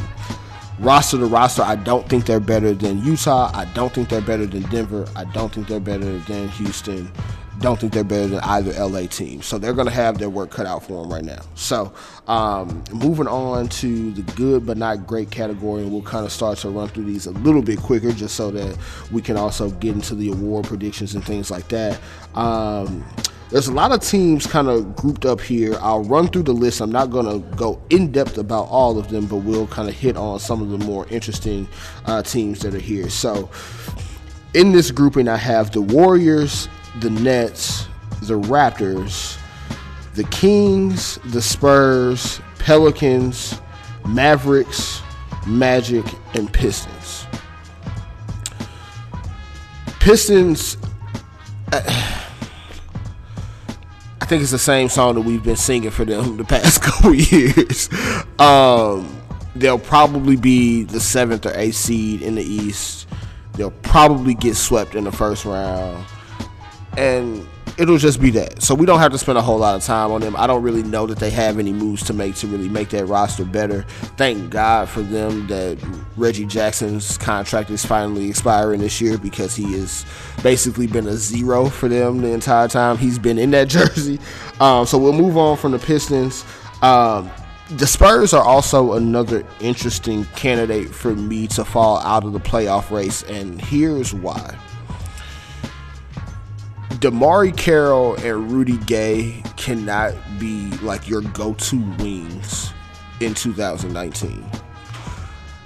[0.79, 3.51] roster to roster, I don't think they're better than Utah.
[3.55, 5.07] I don't think they're better than Denver.
[5.15, 7.11] I don't think they're better than Houston
[7.61, 9.43] don't think they're better than either LA team.
[9.43, 11.41] So they're going to have their work cut out for them right now.
[11.55, 11.93] So
[12.27, 16.59] um, moving on to the good but not great category, and we'll kind of start
[16.59, 18.77] to run through these a little bit quicker just so that
[19.13, 22.01] we can also get into the award predictions and things like that.
[22.35, 23.05] Um,
[23.51, 25.77] there's a lot of teams kind of grouped up here.
[25.81, 26.81] I'll run through the list.
[26.81, 29.95] I'm not going to go in depth about all of them, but we'll kind of
[29.95, 31.69] hit on some of the more interesting
[32.07, 33.11] uh, teams that are here.
[33.11, 33.51] So,
[34.55, 37.87] in this grouping, I have the Warriors, the Nets,
[38.23, 39.39] the Raptors,
[40.15, 43.61] the Kings, the Spurs, Pelicans,
[44.07, 45.03] Mavericks,
[45.47, 47.27] Magic, and Pistons.
[50.01, 50.77] Pistons.
[51.73, 51.81] I
[54.27, 57.89] think it's the same song that we've been singing for them the past couple years.
[58.39, 59.17] Um,
[59.55, 63.09] they'll probably be the seventh or eighth seed in the East.
[63.55, 66.05] They'll probably get swept in the first round
[66.97, 67.47] and
[67.79, 68.63] it'll just be that.
[68.63, 70.37] So we don't have to spend a whole lot of time on them.
[70.37, 73.07] I don't really know that they have any moves to make to really make that
[73.07, 73.83] roster better.
[74.17, 75.79] Thank God for them that
[76.17, 80.05] Reggie Jackson's contract is finally expiring this year because he has
[80.43, 84.21] basically been a zero for them the entire time he's been in that jersey.
[84.61, 86.45] Um, so we'll move on from the Pistons.
[86.83, 87.31] Um,
[87.71, 92.91] the Spurs are also another interesting candidate for me to fall out of the playoff
[92.91, 94.59] race, and here's why.
[97.01, 102.75] DeMarre Carroll and Rudy Gay cannot be like your go-to wings
[103.21, 104.45] in 2019.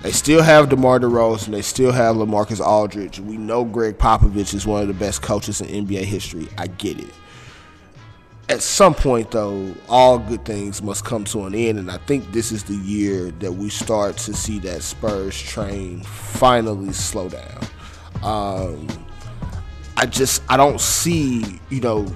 [0.02, 1.50] They still have DeMar DeRozan.
[1.50, 3.18] They still have LaMarcus Aldridge.
[3.18, 6.46] We know Gregg Popovich is one of the best coaches in NBA history.
[6.56, 7.12] I get it.
[8.48, 12.30] At some point, though, all good things must come to an end, and I think
[12.30, 17.66] this is the year that we start to see that Spurs train finally slow down.
[18.22, 19.03] Um,
[20.04, 22.06] I just I don't see you know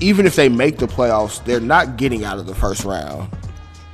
[0.00, 3.30] even if they make the playoffs, they're not getting out of the first round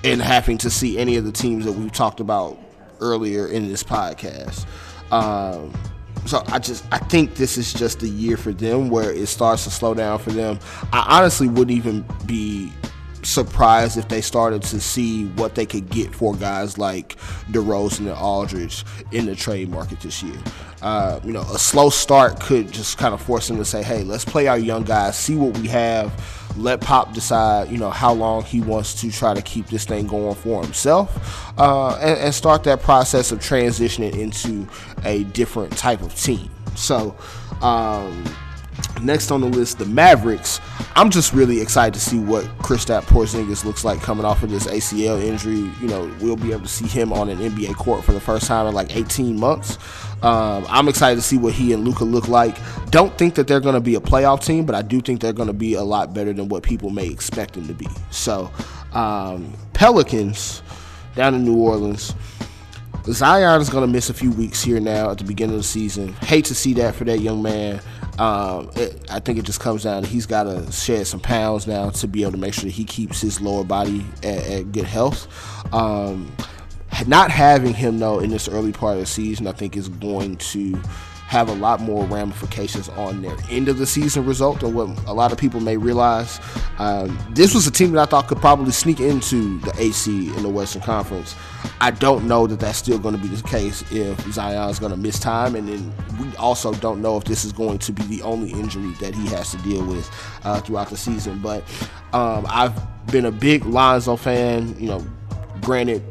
[0.05, 2.57] and having to see any of the teams that we've talked about
[3.01, 4.67] earlier in this podcast.
[5.11, 5.73] Um,
[6.27, 9.65] so I just I think this is just a year for them where it starts
[9.65, 10.61] to slow down for them.
[10.93, 12.73] I honestly wouldn't even be
[13.29, 17.17] surprised if they started to see what they could get for guys like
[17.51, 20.39] DeRozan and Aldridge in the trade market this year.
[20.81, 24.05] Uh, you know, a slow start could just kind of force them to say, "Hey,
[24.05, 26.13] let's play our young guys, see what we have."
[26.57, 30.07] Let Pop decide, you know, how long he wants to try to keep this thing
[30.09, 34.67] going for himself, uh, and, and start that process of transitioning into
[35.05, 36.51] a different type of team.
[36.75, 37.15] So,
[37.61, 38.25] um,
[39.03, 40.61] Next on the list, the Mavericks.
[40.97, 44.67] I'm just really excited to see what Kristaps Porzingis looks like coming off of this
[44.67, 45.71] ACL injury.
[45.81, 48.47] You know, we'll be able to see him on an NBA court for the first
[48.47, 49.79] time in like 18 months.
[50.23, 52.57] Um, I'm excited to see what he and Luka look like.
[52.91, 55.33] Don't think that they're going to be a playoff team, but I do think they're
[55.33, 57.87] going to be a lot better than what people may expect them to be.
[58.11, 58.51] So,
[58.93, 60.63] um, Pelicans
[61.15, 62.15] down in New Orleans.
[63.05, 65.67] Zion is going to miss a few weeks here now at the beginning of the
[65.67, 66.13] season.
[66.15, 67.81] Hate to see that for that young man.
[68.19, 71.67] Um, it, I think it just comes down to he's got to shed some pounds
[71.67, 74.73] now to be able to make sure that he keeps his lower body at, at
[74.73, 75.29] good health.
[75.73, 76.35] Um,
[77.07, 80.37] not having him though in this early part of the season, I think is going
[80.37, 80.81] to
[81.29, 85.13] have a lot more ramifications on their end of the season result than what a
[85.13, 86.41] lot of people may realize.
[86.79, 90.43] Um, this was a team that I thought could probably sneak into the AC in
[90.43, 91.37] the Western Conference.
[91.83, 94.93] I don't know that that's still going to be the case if Zion is going
[94.93, 98.05] to miss time, and then we also don't know if this is going to be
[98.05, 100.11] the only injury that he has to deal with
[100.45, 101.41] uh, throughout the season.
[101.41, 101.63] But
[102.15, 102.75] um, I've
[103.09, 104.75] been a big Lonzo fan.
[104.81, 105.07] You know,
[105.61, 106.03] granted,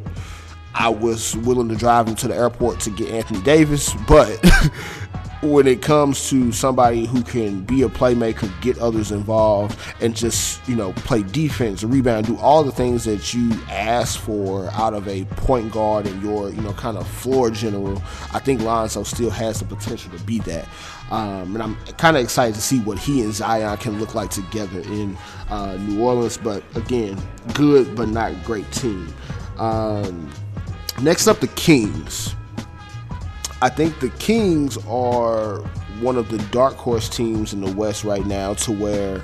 [0.74, 4.38] I was willing to drive him to the airport to get Anthony Davis, but
[5.42, 10.66] when it comes to somebody who can be a playmaker, get others involved, and just
[10.68, 15.06] you know play defense, rebound, do all the things that you ask for out of
[15.08, 19.30] a point guard and your you know kind of floor general, I think Lonzo still
[19.30, 20.66] has the potential to be that.
[21.10, 24.30] Um, and I'm kind of excited to see what he and Zion can look like
[24.30, 25.16] together in
[25.48, 26.36] uh, New Orleans.
[26.36, 27.18] But again,
[27.54, 29.12] good but not great team.
[29.56, 30.30] Um,
[31.00, 32.34] next up, the Kings.
[33.60, 35.58] I think the Kings are
[36.00, 39.20] one of the dark horse teams in the West right now to where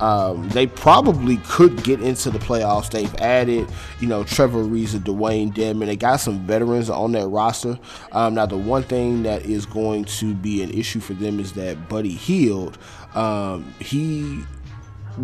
[0.00, 2.90] um, they probably could get into the playoffs.
[2.90, 3.68] They've added,
[4.00, 5.86] you know, Trevor Ariza, Dewayne Dedmon.
[5.86, 7.78] They got some veterans on that roster.
[8.12, 11.52] Um, now, the one thing that is going to be an issue for them is
[11.54, 12.78] that Buddy Hield,
[13.14, 14.42] um, he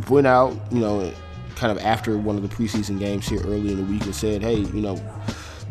[0.08, 1.12] went out, you know,
[1.54, 4.42] kind of after one of the preseason games here early in the week and said,
[4.42, 4.96] hey, you know,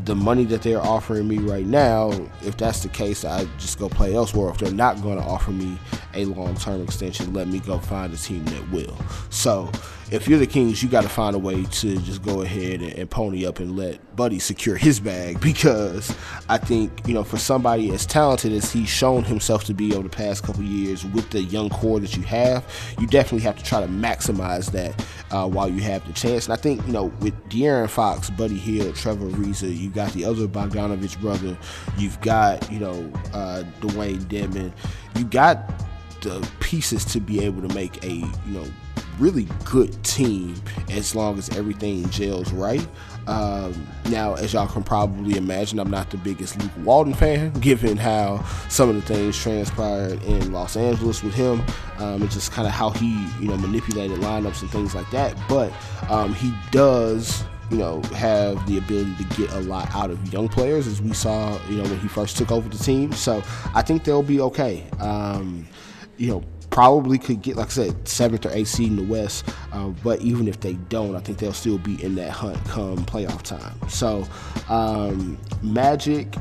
[0.06, 2.12] the money that they're offering me right now,
[2.42, 4.50] if that's the case, I just go play elsewhere.
[4.50, 5.78] If they're not going to offer me
[6.13, 8.98] a long term extension, let me go find a team that will.
[9.30, 9.72] So
[10.13, 12.93] if you're the Kings, you got to find a way to just go ahead and,
[12.93, 16.15] and, pony up and let Buddy secure his bag because
[16.47, 20.04] I think you know for somebody as talented as he's shown himself to be over
[20.04, 22.63] the past couple years with the young core that you have,
[22.99, 26.45] you definitely have to try to maximize that uh, while you have the chance.
[26.45, 30.26] And I think you know with De'Aaron Fox, Buddy Hield, Trevor Ariza, you got the
[30.26, 31.58] other Bogdanovic brother,
[31.97, 34.71] you've got you know uh, Dewayne Dedmon,
[35.15, 35.73] you got
[36.21, 38.65] the pieces to be able to make a you know
[39.19, 40.56] really good team
[40.89, 42.86] as long as everything gels right.
[43.28, 47.97] Um, now, as y'all can probably imagine, I'm not the biggest Luke Walton fan, given
[47.97, 51.62] how some of the things transpired in Los Angeles with him,
[51.99, 55.38] um, and just kind of how he, you know, manipulated lineups and things like that.
[55.47, 55.71] But
[56.10, 60.47] um, he does you know, have the ability to get a lot out of young
[60.47, 63.12] players, as we saw, you know, when he first took over the team.
[63.13, 63.41] So
[63.73, 64.84] I think they'll be okay.
[64.99, 65.65] Um,
[66.17, 66.43] you know,
[66.74, 69.48] probably could get, like I said, seventh or eighth seed in the West.
[69.72, 72.98] Uh, but even if they don't, I think they'll still be in that hunt come
[73.06, 73.78] playoff time.
[73.90, 74.26] So,
[74.70, 76.34] um, Magic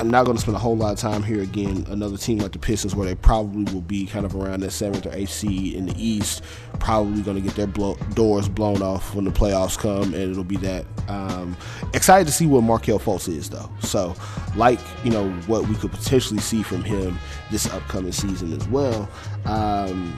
[0.00, 1.84] I'm not going to spend a whole lot of time here again.
[1.88, 5.04] Another team like the Pistons, where they probably will be kind of around that seventh
[5.06, 6.44] or eighth seed in the East,
[6.78, 10.44] probably going to get their blow, doors blown off when the playoffs come, and it'll
[10.44, 10.84] be that.
[11.08, 11.56] Um,
[11.94, 13.68] excited to see what Markelle Fultz is, though.
[13.80, 14.14] So,
[14.54, 17.18] like you know what we could potentially see from him
[17.50, 19.08] this upcoming season as well.
[19.46, 20.16] Um,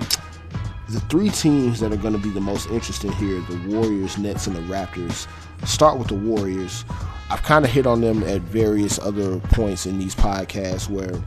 [0.90, 4.46] the three teams that are going to be the most interesting here the Warriors, Nets,
[4.46, 5.26] and the Raptors.
[5.64, 6.84] Start with the Warriors.
[7.30, 11.20] I've kind of hit on them at various other points in these podcasts where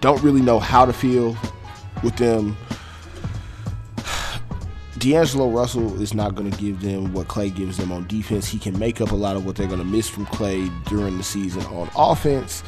[0.00, 1.36] don't really know how to feel
[2.02, 2.56] with them.
[4.98, 8.48] D'Angelo Russell is not going to give them what Clay gives them on defense.
[8.48, 11.16] He can make up a lot of what they're going to miss from Clay during
[11.16, 12.62] the season on offense.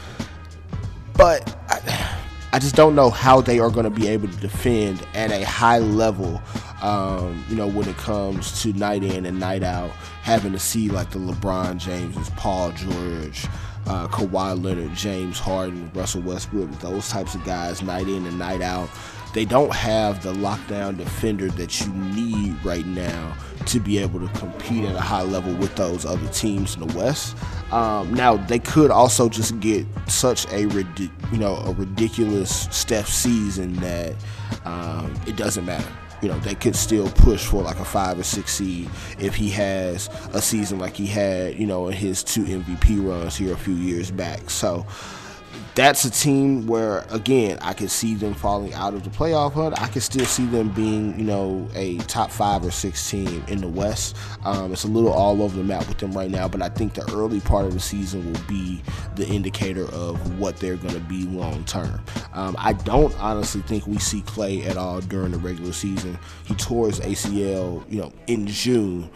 [1.15, 1.81] But I,
[2.57, 5.45] I just don't know how they are going to be able to defend at a
[5.45, 6.41] high level
[6.81, 9.91] um, you know, when it comes to night in and night out,
[10.23, 13.47] having to see like the LeBron Jameses, Paul George,
[13.87, 18.63] uh, Kawhi Leonard, James Harden, Russell Westbrook, those types of guys, night in and night
[18.63, 18.89] out,
[19.37, 24.29] they don't have the lockdown defender that you need right now to be able to
[24.39, 27.37] compete at a high level with those other teams in the West.
[27.71, 33.75] Um, now they could also just get such a you know a ridiculous Steph season
[33.75, 34.15] that
[34.65, 38.23] um, it doesn't matter you know, they could still push for like a five or
[38.23, 42.45] six seed if he has a season like he had, you know, in his two
[42.45, 44.49] MVP runs here a few years back.
[44.49, 44.87] So
[45.77, 49.81] that's a team where again I could see them falling out of the playoff hunt.
[49.81, 53.61] I could still see them being, you know, a top five or six team in
[53.61, 54.17] the West.
[54.45, 56.95] Um, it's a little all over the map with them right now, but I think
[56.95, 58.83] the early part of the season will be
[59.17, 62.03] the indicator of what they're going to be long term.
[62.33, 66.19] Um, I don't honestly think we see Clay at all during the regular season.
[66.45, 69.11] He tore his ACL, you know, in June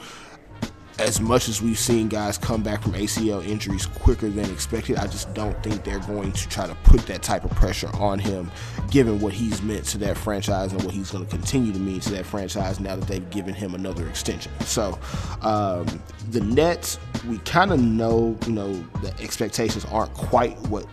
[1.00, 5.06] as much as we've seen guys come back from ACL injuries quicker than expected, I
[5.06, 8.50] just don't think they're going to try to put that type of pressure on him,
[8.90, 12.00] given what he's meant to that franchise and what he's going to continue to mean
[12.00, 14.52] to that franchise now that they've given him another extension.
[14.60, 14.98] So,
[15.40, 15.86] um,
[16.30, 20.86] the Nets, we kind of know, you know, the expectations aren't quite what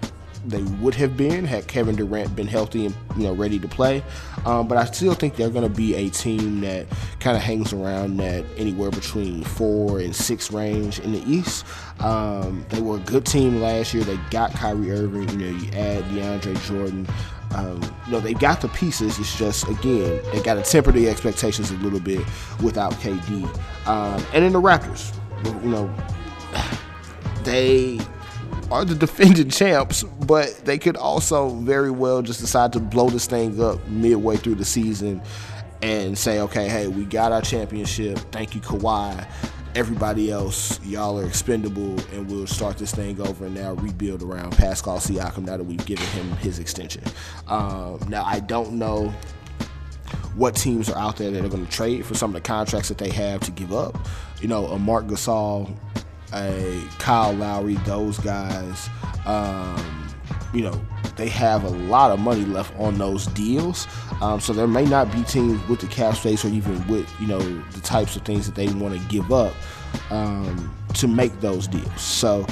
[0.46, 4.04] they would have been had Kevin Durant been healthy and you know ready to play.
[4.46, 6.88] Um, but I still think they're going to be a team that
[7.20, 11.66] kind of hangs around that anywhere between four and six range in the East.
[12.00, 14.04] Um, they were a good team last year.
[14.04, 15.30] They got Kyrie Irving.
[15.30, 17.08] You know, you add DeAndre Jordan.
[17.56, 19.18] Um, you know, they got the pieces.
[19.20, 22.26] It's just, again, they got to temper the expectations a little bit
[22.62, 23.46] without KD.
[23.88, 25.16] Um, and then the Raptors,
[25.64, 25.94] you know,
[27.44, 28.00] they
[28.72, 33.28] are the defending champs, but they could also very well just decide to blow this
[33.28, 35.22] thing up midway through the season
[35.82, 38.18] and say, okay, hey, we got our championship.
[38.32, 39.28] Thank you, Kawhi.
[39.76, 44.58] Everybody else, y'all are expendable, and we'll start this thing over and now rebuild around
[44.58, 47.04] Pascal Siakam now that we've given him his extension.
[47.48, 49.14] Um, now, I don't know
[50.36, 52.90] what teams are out there that are going to trade for some of the contracts
[52.90, 53.98] that they have to give up.
[54.42, 55.76] You know, a Marc Gasol
[56.34, 58.90] a Kyle Lowry, those guys,
[59.26, 60.08] um,
[60.54, 60.80] you know,
[61.16, 63.88] they have a lot of money left on those deals.
[64.22, 67.28] Um, so there may not be teams with the cap space or even with, you
[67.28, 69.54] know, the types of things that they want to give up
[70.10, 72.02] um, to make those deals.
[72.02, 72.46] So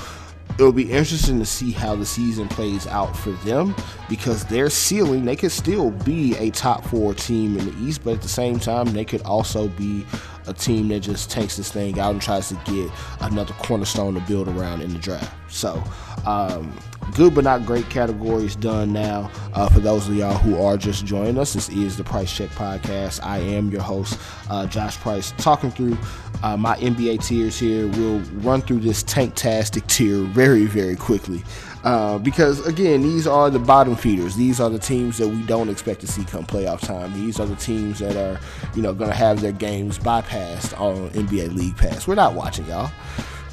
[0.55, 3.75] it'll be interesting to see how the season plays out for them
[4.09, 8.15] because their ceiling, they could still be a top four team in the East, but
[8.15, 10.05] at the same time, they could also be
[10.47, 12.89] a team that just takes this thing out and tries to get
[13.21, 15.31] another cornerstone to build around in the draft.
[15.49, 15.81] So,
[16.25, 16.75] um,
[17.13, 19.31] good but not great categories done now.
[19.53, 22.49] Uh, for those of y'all who are just joining us, this is the Price Check
[22.51, 23.23] Podcast.
[23.23, 24.19] I am your host,
[24.49, 25.97] uh, Josh Price, talking through
[26.43, 27.87] uh, my NBA tiers here.
[27.87, 31.43] We'll run through this tanktastic tier very, very quickly.
[31.85, 34.35] Uh, because again, these are the bottom feeders.
[34.35, 37.13] These are the teams that we don't expect to see come playoff time.
[37.13, 38.39] These are the teams that are,
[38.75, 42.07] you know, going to have their games bypassed on NBA League Pass.
[42.07, 42.89] We're not watching y'all.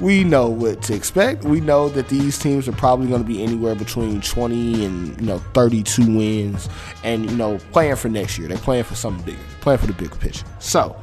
[0.00, 1.44] We know what to expect.
[1.44, 5.26] We know that these teams are probably going to be anywhere between 20 and you
[5.26, 6.70] know 32 wins,
[7.04, 8.48] and you know playing for next year.
[8.48, 9.44] They're playing for something bigger.
[9.60, 10.46] Playing for the bigger picture.
[10.58, 10.96] So,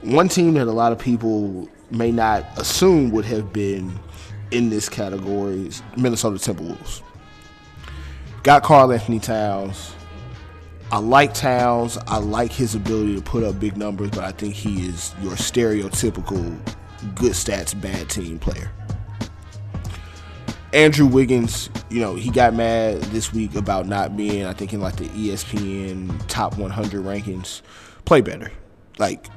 [0.00, 3.96] one team that a lot of people may not assume would have been
[4.52, 7.02] in this category is Minnesota Timberwolves.
[8.42, 9.94] Got Karl-Anthony Towns.
[10.90, 11.96] I like Towns.
[12.06, 15.32] I like his ability to put up big numbers, but I think he is your
[15.32, 16.58] stereotypical
[17.14, 18.70] good stats, bad team player.
[20.72, 24.80] Andrew Wiggins, you know, he got mad this week about not being, I think, in
[24.80, 27.62] like the ESPN top 100 rankings.
[28.04, 28.50] Play better.
[28.98, 29.28] Like,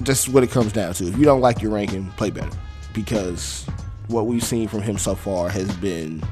[0.00, 1.06] that's what it comes down to.
[1.06, 2.56] If you don't like your ranking, play better.
[2.92, 3.66] Because
[4.08, 6.22] what we've seen from him so far has been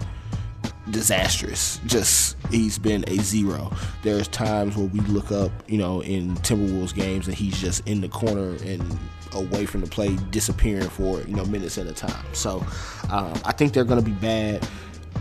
[0.90, 1.80] disastrous.
[1.86, 3.72] Just he's been a zero.
[4.02, 8.00] There's times where we look up, you know, in Timberwolves games and he's just in
[8.00, 8.98] the corner and
[9.32, 12.24] away from the play, disappearing for you know minutes at a time.
[12.32, 12.64] So
[13.10, 14.66] um, I think they're going to be bad.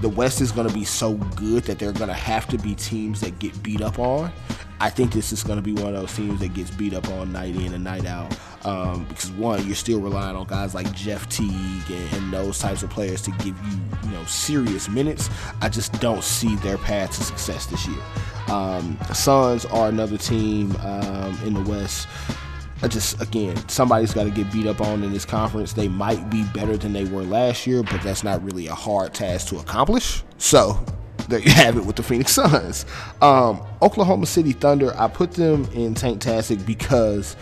[0.01, 2.75] The West is going to be so good that they're going to have to be
[2.75, 4.31] teams that get beat up on.
[4.79, 7.07] I think this is going to be one of those teams that gets beat up
[7.09, 8.37] on night in and night out.
[8.65, 12.81] Um, because one, you're still relying on guys like Jeff Teague and, and, those types
[12.81, 15.29] of players to give you, you know, serious minutes.
[15.61, 18.01] I just don't see their path to success this year.
[18.47, 22.07] Um, Suns are another team um, in the West.
[22.81, 25.73] I just again, somebody's got to get beat up on in this conference.
[25.73, 29.13] They might be better than they were last year, but that's not really a hard
[29.13, 30.23] task to accomplish.
[30.37, 30.83] So
[31.29, 32.85] there you have it with the Phoenix Suns.
[33.21, 37.35] Um, Oklahoma City Thunder, I put them in Tanktastic because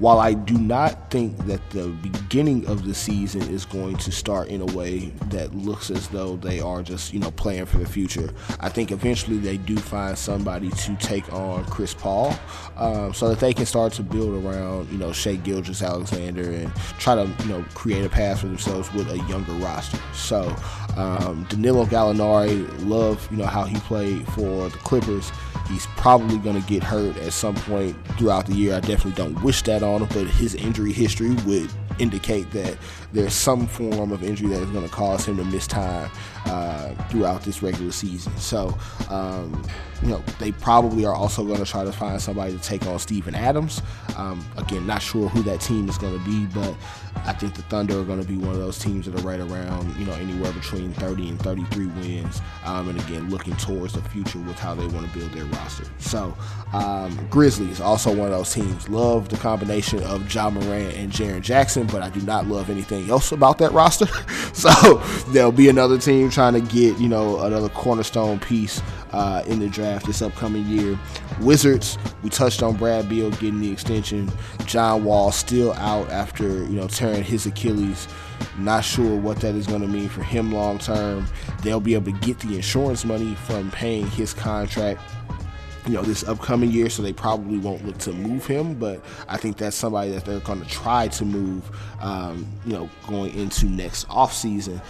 [0.00, 4.48] while I do not think that the beginning of the season is going to start
[4.48, 7.86] in a way that looks as though they are just, you know, playing for the
[7.86, 12.34] future, I think eventually they do find somebody to take on Chris Paul
[12.78, 17.14] um, so that they can start to build around, you know, Shai Gilgeous-Alexander and try
[17.14, 19.98] to, you know, create a path for themselves with a younger roster.
[20.14, 20.56] So
[20.96, 25.30] um, Danilo Gallinari, love, you know, how he played for the Clippers.
[25.68, 28.74] He's probably going to get hurt at some point throughout the year.
[28.74, 32.76] I definitely don't wish that on him, but his injury history would indicate that
[33.12, 36.10] there's some form of injury that is going to cause him to miss time
[36.46, 38.36] uh, throughout this regular season.
[38.38, 38.76] So,
[39.08, 39.64] um,
[40.02, 42.98] you know, they probably are also going to try to find somebody to take on
[42.98, 43.82] Steven Adams.
[44.16, 46.74] Um, again, not sure who that team is going to be, but
[47.26, 49.40] I think the Thunder are going to be one of those teams that are right
[49.40, 52.40] around, you know, anywhere between 30 and 33 wins.
[52.64, 55.84] Um, and again, looking towards the future with how they want to build their roster.
[55.98, 56.34] So,
[56.72, 58.88] um, Grizzlies, also one of those teams.
[58.88, 62.99] Love the combination of Ja Morant and Jaren Jackson, but I do not love anything
[63.08, 64.06] else about that roster.
[64.52, 64.70] so,
[65.28, 68.82] there'll be another team trying to get, you know, another cornerstone piece
[69.12, 70.98] uh, in the draft this upcoming year.
[71.40, 74.30] Wizards, we touched on Brad Beal getting the extension.
[74.66, 78.08] John Wall still out after you know tearing his Achilles.
[78.58, 81.26] Not sure what that is going to mean for him long term.
[81.62, 85.02] They'll be able to get the insurance money from paying his contract
[85.90, 89.36] you know this upcoming year so they probably won't look to move him but i
[89.36, 91.68] think that's somebody that they're going to try to move
[92.00, 94.80] um, you know going into next offseason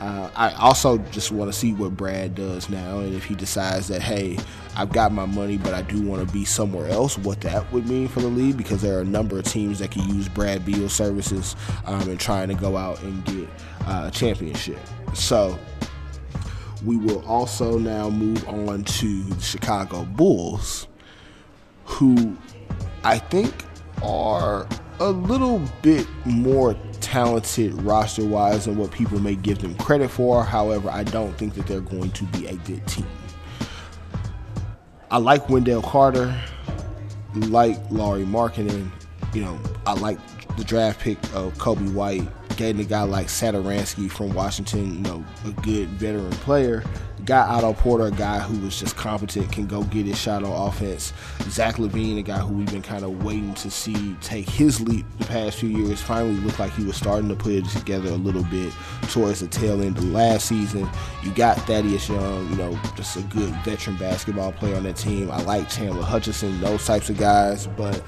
[0.00, 3.88] uh, I also just want to see what Brad does now, and if he decides
[3.88, 4.38] that hey,
[4.76, 7.88] I've got my money, but I do want to be somewhere else, what that would
[7.88, 10.64] mean for the league, because there are a number of teams that can use Brad
[10.64, 13.48] Beal services um, and trying to go out and get
[13.86, 14.78] uh, a championship.
[15.14, 15.58] So
[16.84, 20.86] we will also now move on to the Chicago Bulls,
[21.84, 22.36] who
[23.04, 23.64] I think
[24.02, 24.68] are
[25.00, 30.44] a little bit more talented roster wise than what people may give them credit for.
[30.44, 33.06] However, I don't think that they're going to be a good team.
[35.10, 36.34] I like Wendell Carter,
[37.34, 38.90] like Lauri Markkanen.
[39.32, 40.18] You know, I like
[40.56, 42.26] the draft pick of Coby White,
[42.58, 46.84] getting a guy like Satoransky from Washington, you know, a good veteran player
[47.28, 50.68] got Otto Porter, a guy who was just competent, can go get his shot on
[50.68, 51.12] offense.
[51.50, 55.04] Zach LaVine, a guy who we've been kind of waiting to see take his leap
[55.18, 58.16] the past few years, finally looked like he was starting to put it together a
[58.16, 58.72] little bit
[59.10, 60.88] towards the tail end of last season.
[61.22, 65.30] You got Thaddeus Young, you know, just a good veteran basketball player on that team.
[65.30, 68.02] I like Chandler Hutchison, those types of guys, but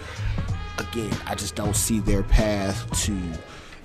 [0.79, 3.13] again, I just don't see their path to,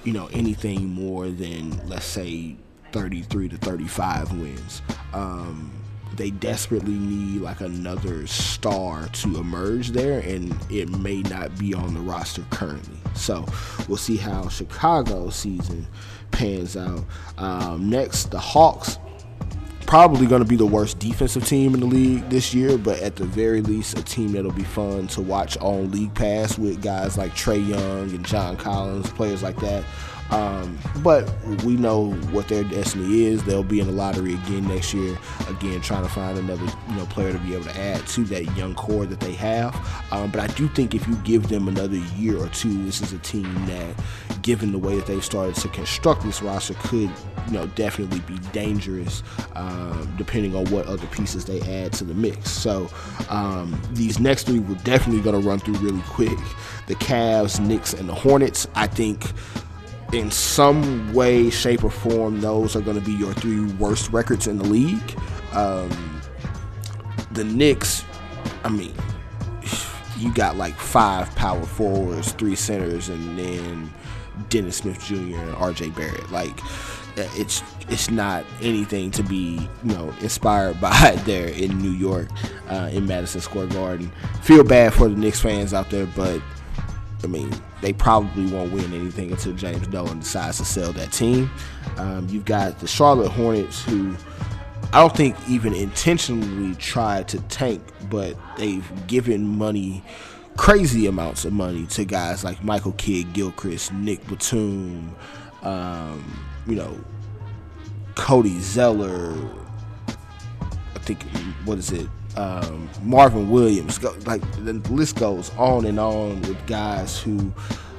[0.05, 2.55] you know, anything more than let's say
[2.91, 4.81] 33 to 35 wins.
[5.13, 5.71] Um,
[6.15, 11.93] they desperately need like another star to emerge there, and it may not be on
[11.93, 12.97] the roster currently.
[13.15, 13.45] So
[13.87, 15.85] we'll see how Chicago's season
[16.31, 17.03] pans out.
[17.37, 18.97] Um, next, the Hawks.
[19.87, 23.15] Probably going to be the worst defensive team in the league this year, but at
[23.15, 27.17] the very least, a team that'll be fun to watch on League Pass with guys
[27.17, 29.83] like Trae Young and John Collins, players like that
[30.31, 31.31] um, but
[31.63, 33.43] we know what their destiny is.
[33.43, 35.17] They'll be in the lottery again next year.
[35.47, 38.43] Again, trying to find another you know player to be able to add to that
[38.55, 39.75] young core that they have.
[40.11, 43.13] Um, but I do think if you give them another year or two, this is
[43.13, 43.95] a team that,
[44.41, 47.09] given the way that they've started to construct this roster, could
[47.47, 49.21] you know definitely be dangerous.
[49.55, 52.49] Um, depending on what other pieces they add to the mix.
[52.49, 52.89] So
[53.29, 56.37] um, these next three we're definitely going to run through really quick.
[56.87, 58.67] The Cavs, Knicks, and the Hornets.
[58.75, 59.25] I think
[60.15, 64.47] in some way, shape, or form, those are going to be your three worst records
[64.47, 65.19] in the league.
[65.51, 66.21] Um,
[67.31, 68.05] the Knicks,
[68.63, 68.93] I mean,
[70.17, 73.93] you got like five power forwards, three centers, and then
[74.49, 75.37] Dennis Smith Jr.
[75.37, 75.89] and R.J.
[75.89, 76.31] Barrett.
[76.31, 76.57] Like,
[77.17, 82.29] it's it's not anything to be you know inspired by there in New York,
[82.69, 84.11] uh, in Madison Square Garden.
[84.41, 86.41] Feel bad for the Knicks fans out there, but
[87.25, 87.51] I mean,
[87.81, 91.49] they probably won't win anything until James Dolan decides to sell that team.
[91.97, 94.15] Um, you've got the Charlotte Hornets, who
[94.93, 100.03] I don't think even intentionally tried to tank, but they've given money,
[100.55, 105.15] crazy amounts of money, to guys like Michael Kidd Gilchrist, Nick Batum,
[105.63, 106.95] um, you know,
[108.13, 109.35] Cody Zeller.
[110.07, 111.23] I think,
[111.65, 112.07] what is it?
[112.37, 114.01] Um, Marvin Williams.
[114.25, 117.51] Like the list goes on and on with guys who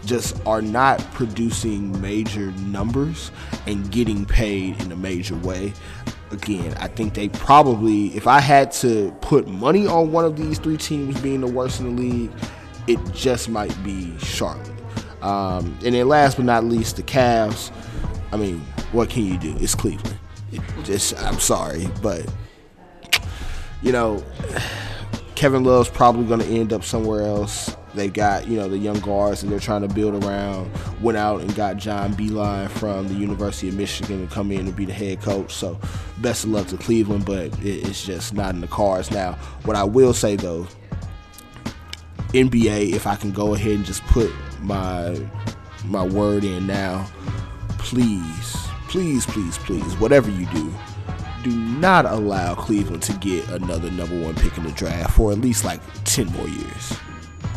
[0.05, 3.31] just are not producing major numbers
[3.67, 5.73] and getting paid in a major way.
[6.31, 10.59] Again, I think they probably, if I had to put money on one of these
[10.59, 12.31] three teams being the worst in the league,
[12.87, 14.71] it just might be Charlotte.
[15.23, 17.73] Um, and then last but not least, the Cavs.
[18.33, 18.61] I mean,
[18.93, 19.57] what can you do?
[19.59, 20.19] It's Cleveland.
[20.53, 22.29] It just, I'm sorry, but
[23.87, 24.23] you know,
[25.37, 27.77] Kevin Love's probably going to end up somewhere else.
[27.95, 30.71] They got, you know, the young guards that they're trying to build around.
[31.01, 34.75] Went out and got John Beilein from the University of Michigan to come in and
[34.75, 35.55] be the head coach.
[35.55, 35.79] So,
[36.19, 39.13] best of luck to Cleveland, but it's just not in the cards.
[39.13, 40.67] Now, what I will say though,
[42.31, 44.33] NBA, if I can go ahead and just put
[44.63, 45.17] my
[45.85, 47.09] my word in now,
[47.79, 48.57] please,
[48.89, 50.75] please, please, please, whatever you do,
[51.47, 55.39] do not allow Cleveland to get another number one pick in the draft for at
[55.39, 56.99] least like 10 more years.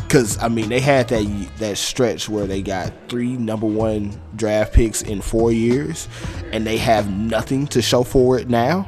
[0.06, 4.72] Because, I mean, they had that, that stretch where they got three number one draft
[4.72, 6.08] picks in four years,
[6.52, 8.86] and they have nothing to show for it now.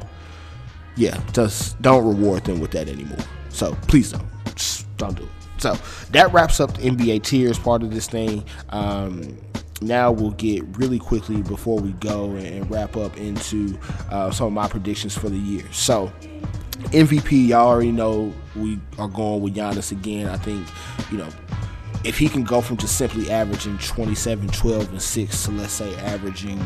[0.95, 3.25] Yeah, just don't reward them with that anymore.
[3.49, 4.27] So please don't.
[4.55, 5.29] Just don't do it.
[5.61, 5.77] So
[6.11, 8.43] that wraps up the NBA tiers part of this thing.
[8.69, 9.37] Um,
[9.83, 13.77] now we'll get really quickly before we go and wrap up into
[14.09, 15.63] uh, some of my predictions for the year.
[15.71, 16.11] So,
[16.91, 20.27] MVP, y'all already know we are going with Giannis again.
[20.27, 20.67] I think,
[21.11, 21.29] you know,
[22.03, 25.95] if he can go from just simply averaging 27, 12, and 6 to let's say
[25.97, 26.61] averaging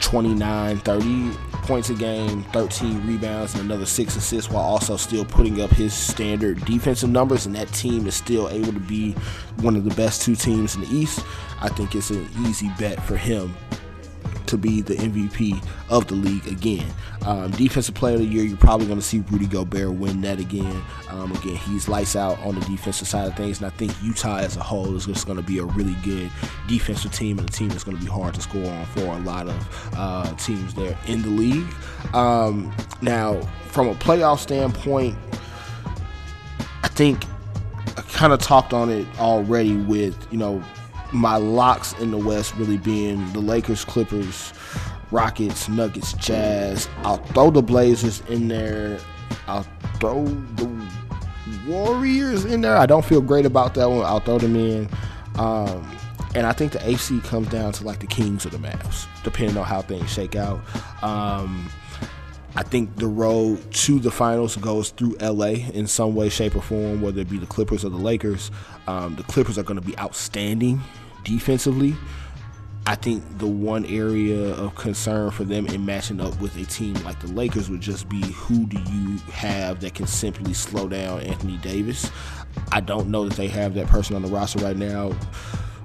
[0.00, 5.60] 29, 30 points a game, 13 rebounds, and another six assists while also still putting
[5.60, 9.12] up his standard defensive numbers, and that team is still able to be
[9.60, 11.24] one of the best two teams in the East,
[11.60, 13.54] I think it's an easy bet for him
[14.52, 16.86] to be the MVP of the league again.
[17.24, 20.38] Um, defensive player of the year, you're probably going to see Rudy Gobert win that
[20.38, 20.82] again.
[21.08, 24.36] Um, again, he's lights out on the defensive side of things, and I think Utah
[24.36, 26.30] as a whole is just going to be a really good
[26.68, 29.18] defensive team and a team that's going to be hard to score on for a
[29.20, 31.66] lot of uh, teams there in the league.
[32.12, 35.16] Um, now, from a playoff standpoint,
[36.82, 37.24] I think
[37.96, 40.62] I kind of talked on it already with you know
[41.12, 44.52] my locks in the West really being the Lakers, Clippers,
[45.10, 46.88] Rockets, Nuggets, Jazz.
[46.98, 48.98] I'll throw the Blazers in there.
[49.46, 49.66] I'll
[50.00, 50.88] throw the
[51.66, 52.76] Warriors in there.
[52.76, 54.04] I don't feel great about that one.
[54.04, 54.88] I'll throw them in.
[55.36, 55.96] Um,
[56.34, 59.56] and I think the AC comes down to like the Kings or the Mavs, depending
[59.58, 60.60] on how things shake out.
[61.02, 61.70] Um,
[62.54, 66.62] I think the road to the finals goes through LA in some way, shape, or
[66.62, 68.50] form, whether it be the Clippers or the Lakers.
[68.86, 70.80] Um, the Clippers are going to be outstanding
[71.24, 71.96] defensively.
[72.84, 76.94] I think the one area of concern for them in matching up with a team
[77.04, 81.20] like the Lakers would just be who do you have that can simply slow down
[81.20, 82.10] Anthony Davis.
[82.72, 85.10] I don't know that they have that person on the roster right now.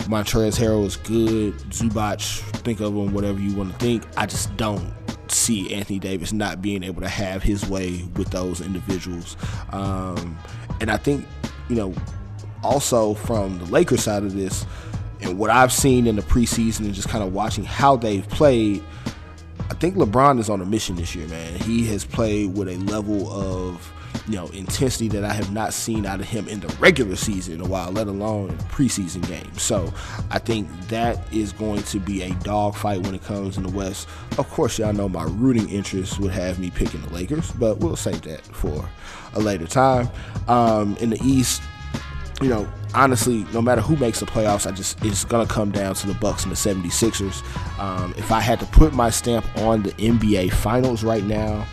[0.07, 1.53] Montrezl Harrell is good.
[1.69, 4.03] Zubac, think of him whatever you want to think.
[4.15, 4.91] I just don't
[5.29, 9.37] see Anthony Davis not being able to have his way with those individuals.
[9.71, 10.37] Um,
[10.81, 11.27] and I think,
[11.69, 11.93] you know,
[12.63, 14.65] also from the Lakers side of this,
[15.21, 18.83] and what I've seen in the preseason and just kind of watching how they've played,
[19.69, 21.59] I think LeBron is on a mission this year, man.
[21.59, 23.91] He has played with a level of
[24.27, 27.55] you know intensity that I have not seen out of him in the regular season
[27.55, 29.61] in a while, let alone preseason games.
[29.61, 29.93] So
[30.29, 34.07] I think that is going to be a dogfight when it comes in the West.
[34.37, 37.95] Of course, y'all know my rooting interest would have me picking the Lakers, but we'll
[37.95, 38.87] save that for
[39.33, 40.09] a later time.
[40.47, 41.61] Um, in the East,
[42.41, 45.95] you know, honestly, no matter who makes the playoffs, I just it's gonna come down
[45.95, 47.43] to the Bucks and the 76ers.
[47.79, 51.65] Um, if I had to put my stamp on the NBA Finals right now,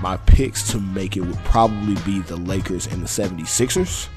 [0.00, 4.08] my picks to make it would probably be the Lakers and the 76ers.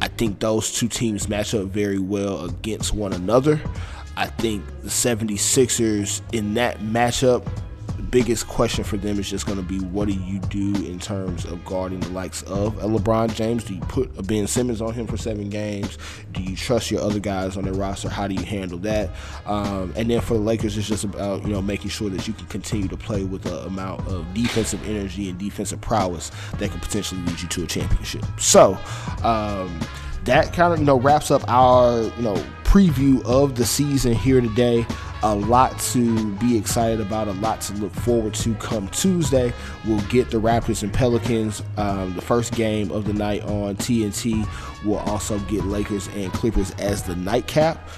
[0.00, 3.60] I think those two teams match up very well against one another.
[4.16, 7.46] I think the 76ers in that matchup
[8.10, 11.44] biggest question for them is just going to be what do you do in terms
[11.44, 13.64] of guarding the likes of a LeBron James?
[13.64, 15.98] Do you put a Ben Simmons on him for seven games?
[16.32, 18.08] Do you trust your other guys on their roster?
[18.08, 19.10] How do you handle that?
[19.46, 22.34] Um, and then for the Lakers, it's just about you know making sure that you
[22.34, 26.82] can continue to play with the amount of defensive energy and defensive prowess that could
[26.82, 28.24] potentially lead you to a championship.
[28.38, 28.78] So.
[29.22, 29.80] Um,
[30.24, 32.34] that kind of you know wraps up our you know
[32.64, 34.84] preview of the season here today
[35.22, 39.52] a lot to be excited about, a lot to look forward to come Tuesday.
[39.86, 44.46] We'll get the Raptors and Pelicans, um, the first game of the night on TNT.
[44.84, 47.88] We'll also get Lakers and Clippers as the nightcap.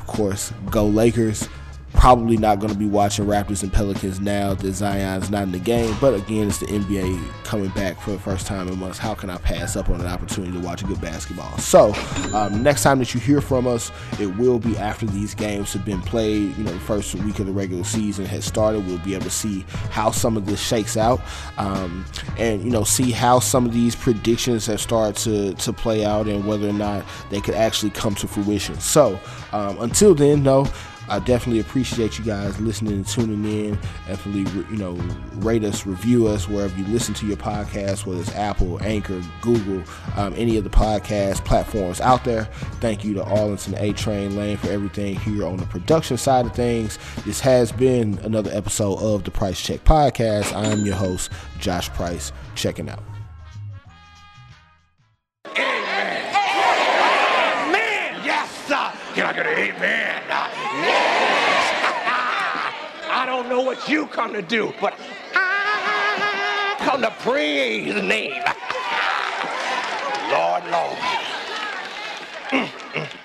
[0.00, 1.48] Of course, go Lakers
[1.94, 5.58] probably not going to be watching Raptors and Pelicans now that Zion's not in the
[5.58, 5.96] game.
[6.00, 8.98] But again, it's the NBA coming back for the first time in months.
[8.98, 11.56] How can I pass up on an opportunity to watch a good basketball?
[11.58, 11.94] So,
[12.34, 13.90] um, next time that you hear from us,
[14.20, 16.56] it will be after these games have been played.
[16.56, 18.86] You know, the first week of the regular season has started.
[18.86, 21.20] We'll be able to see how some of this shakes out,
[21.56, 22.04] um,
[22.38, 26.26] and you know, see how some of these predictions have started to to play out,
[26.26, 28.78] and whether or not they could actually come to fruition.
[28.80, 29.18] So,
[29.52, 30.66] um, until then, no.
[31.08, 33.78] I definitely appreciate you guys listening and tuning in.
[34.06, 34.92] Definitely, you know,
[35.34, 39.82] rate us, review us wherever you listen to your podcast, whether it's Apple, Anchor, Google,
[40.16, 42.44] um, any of the podcast platforms out there.
[42.80, 46.54] Thank you to Arlington A Train Lane for everything here on the production side of
[46.54, 46.98] things.
[47.24, 50.52] This has been another episode of the Price Check Podcast.
[50.54, 52.32] I am your host, Josh Price.
[52.54, 53.02] Checking out.
[55.46, 56.34] Amen.
[57.68, 58.22] Amen.
[58.24, 58.92] Yes, sir.
[59.14, 60.43] Can I get an amen?
[63.34, 64.94] Don't know what you come to do, but
[65.34, 68.30] I come to praise his name.
[70.30, 70.98] Lord, Lord.
[72.52, 73.23] Mm, mm.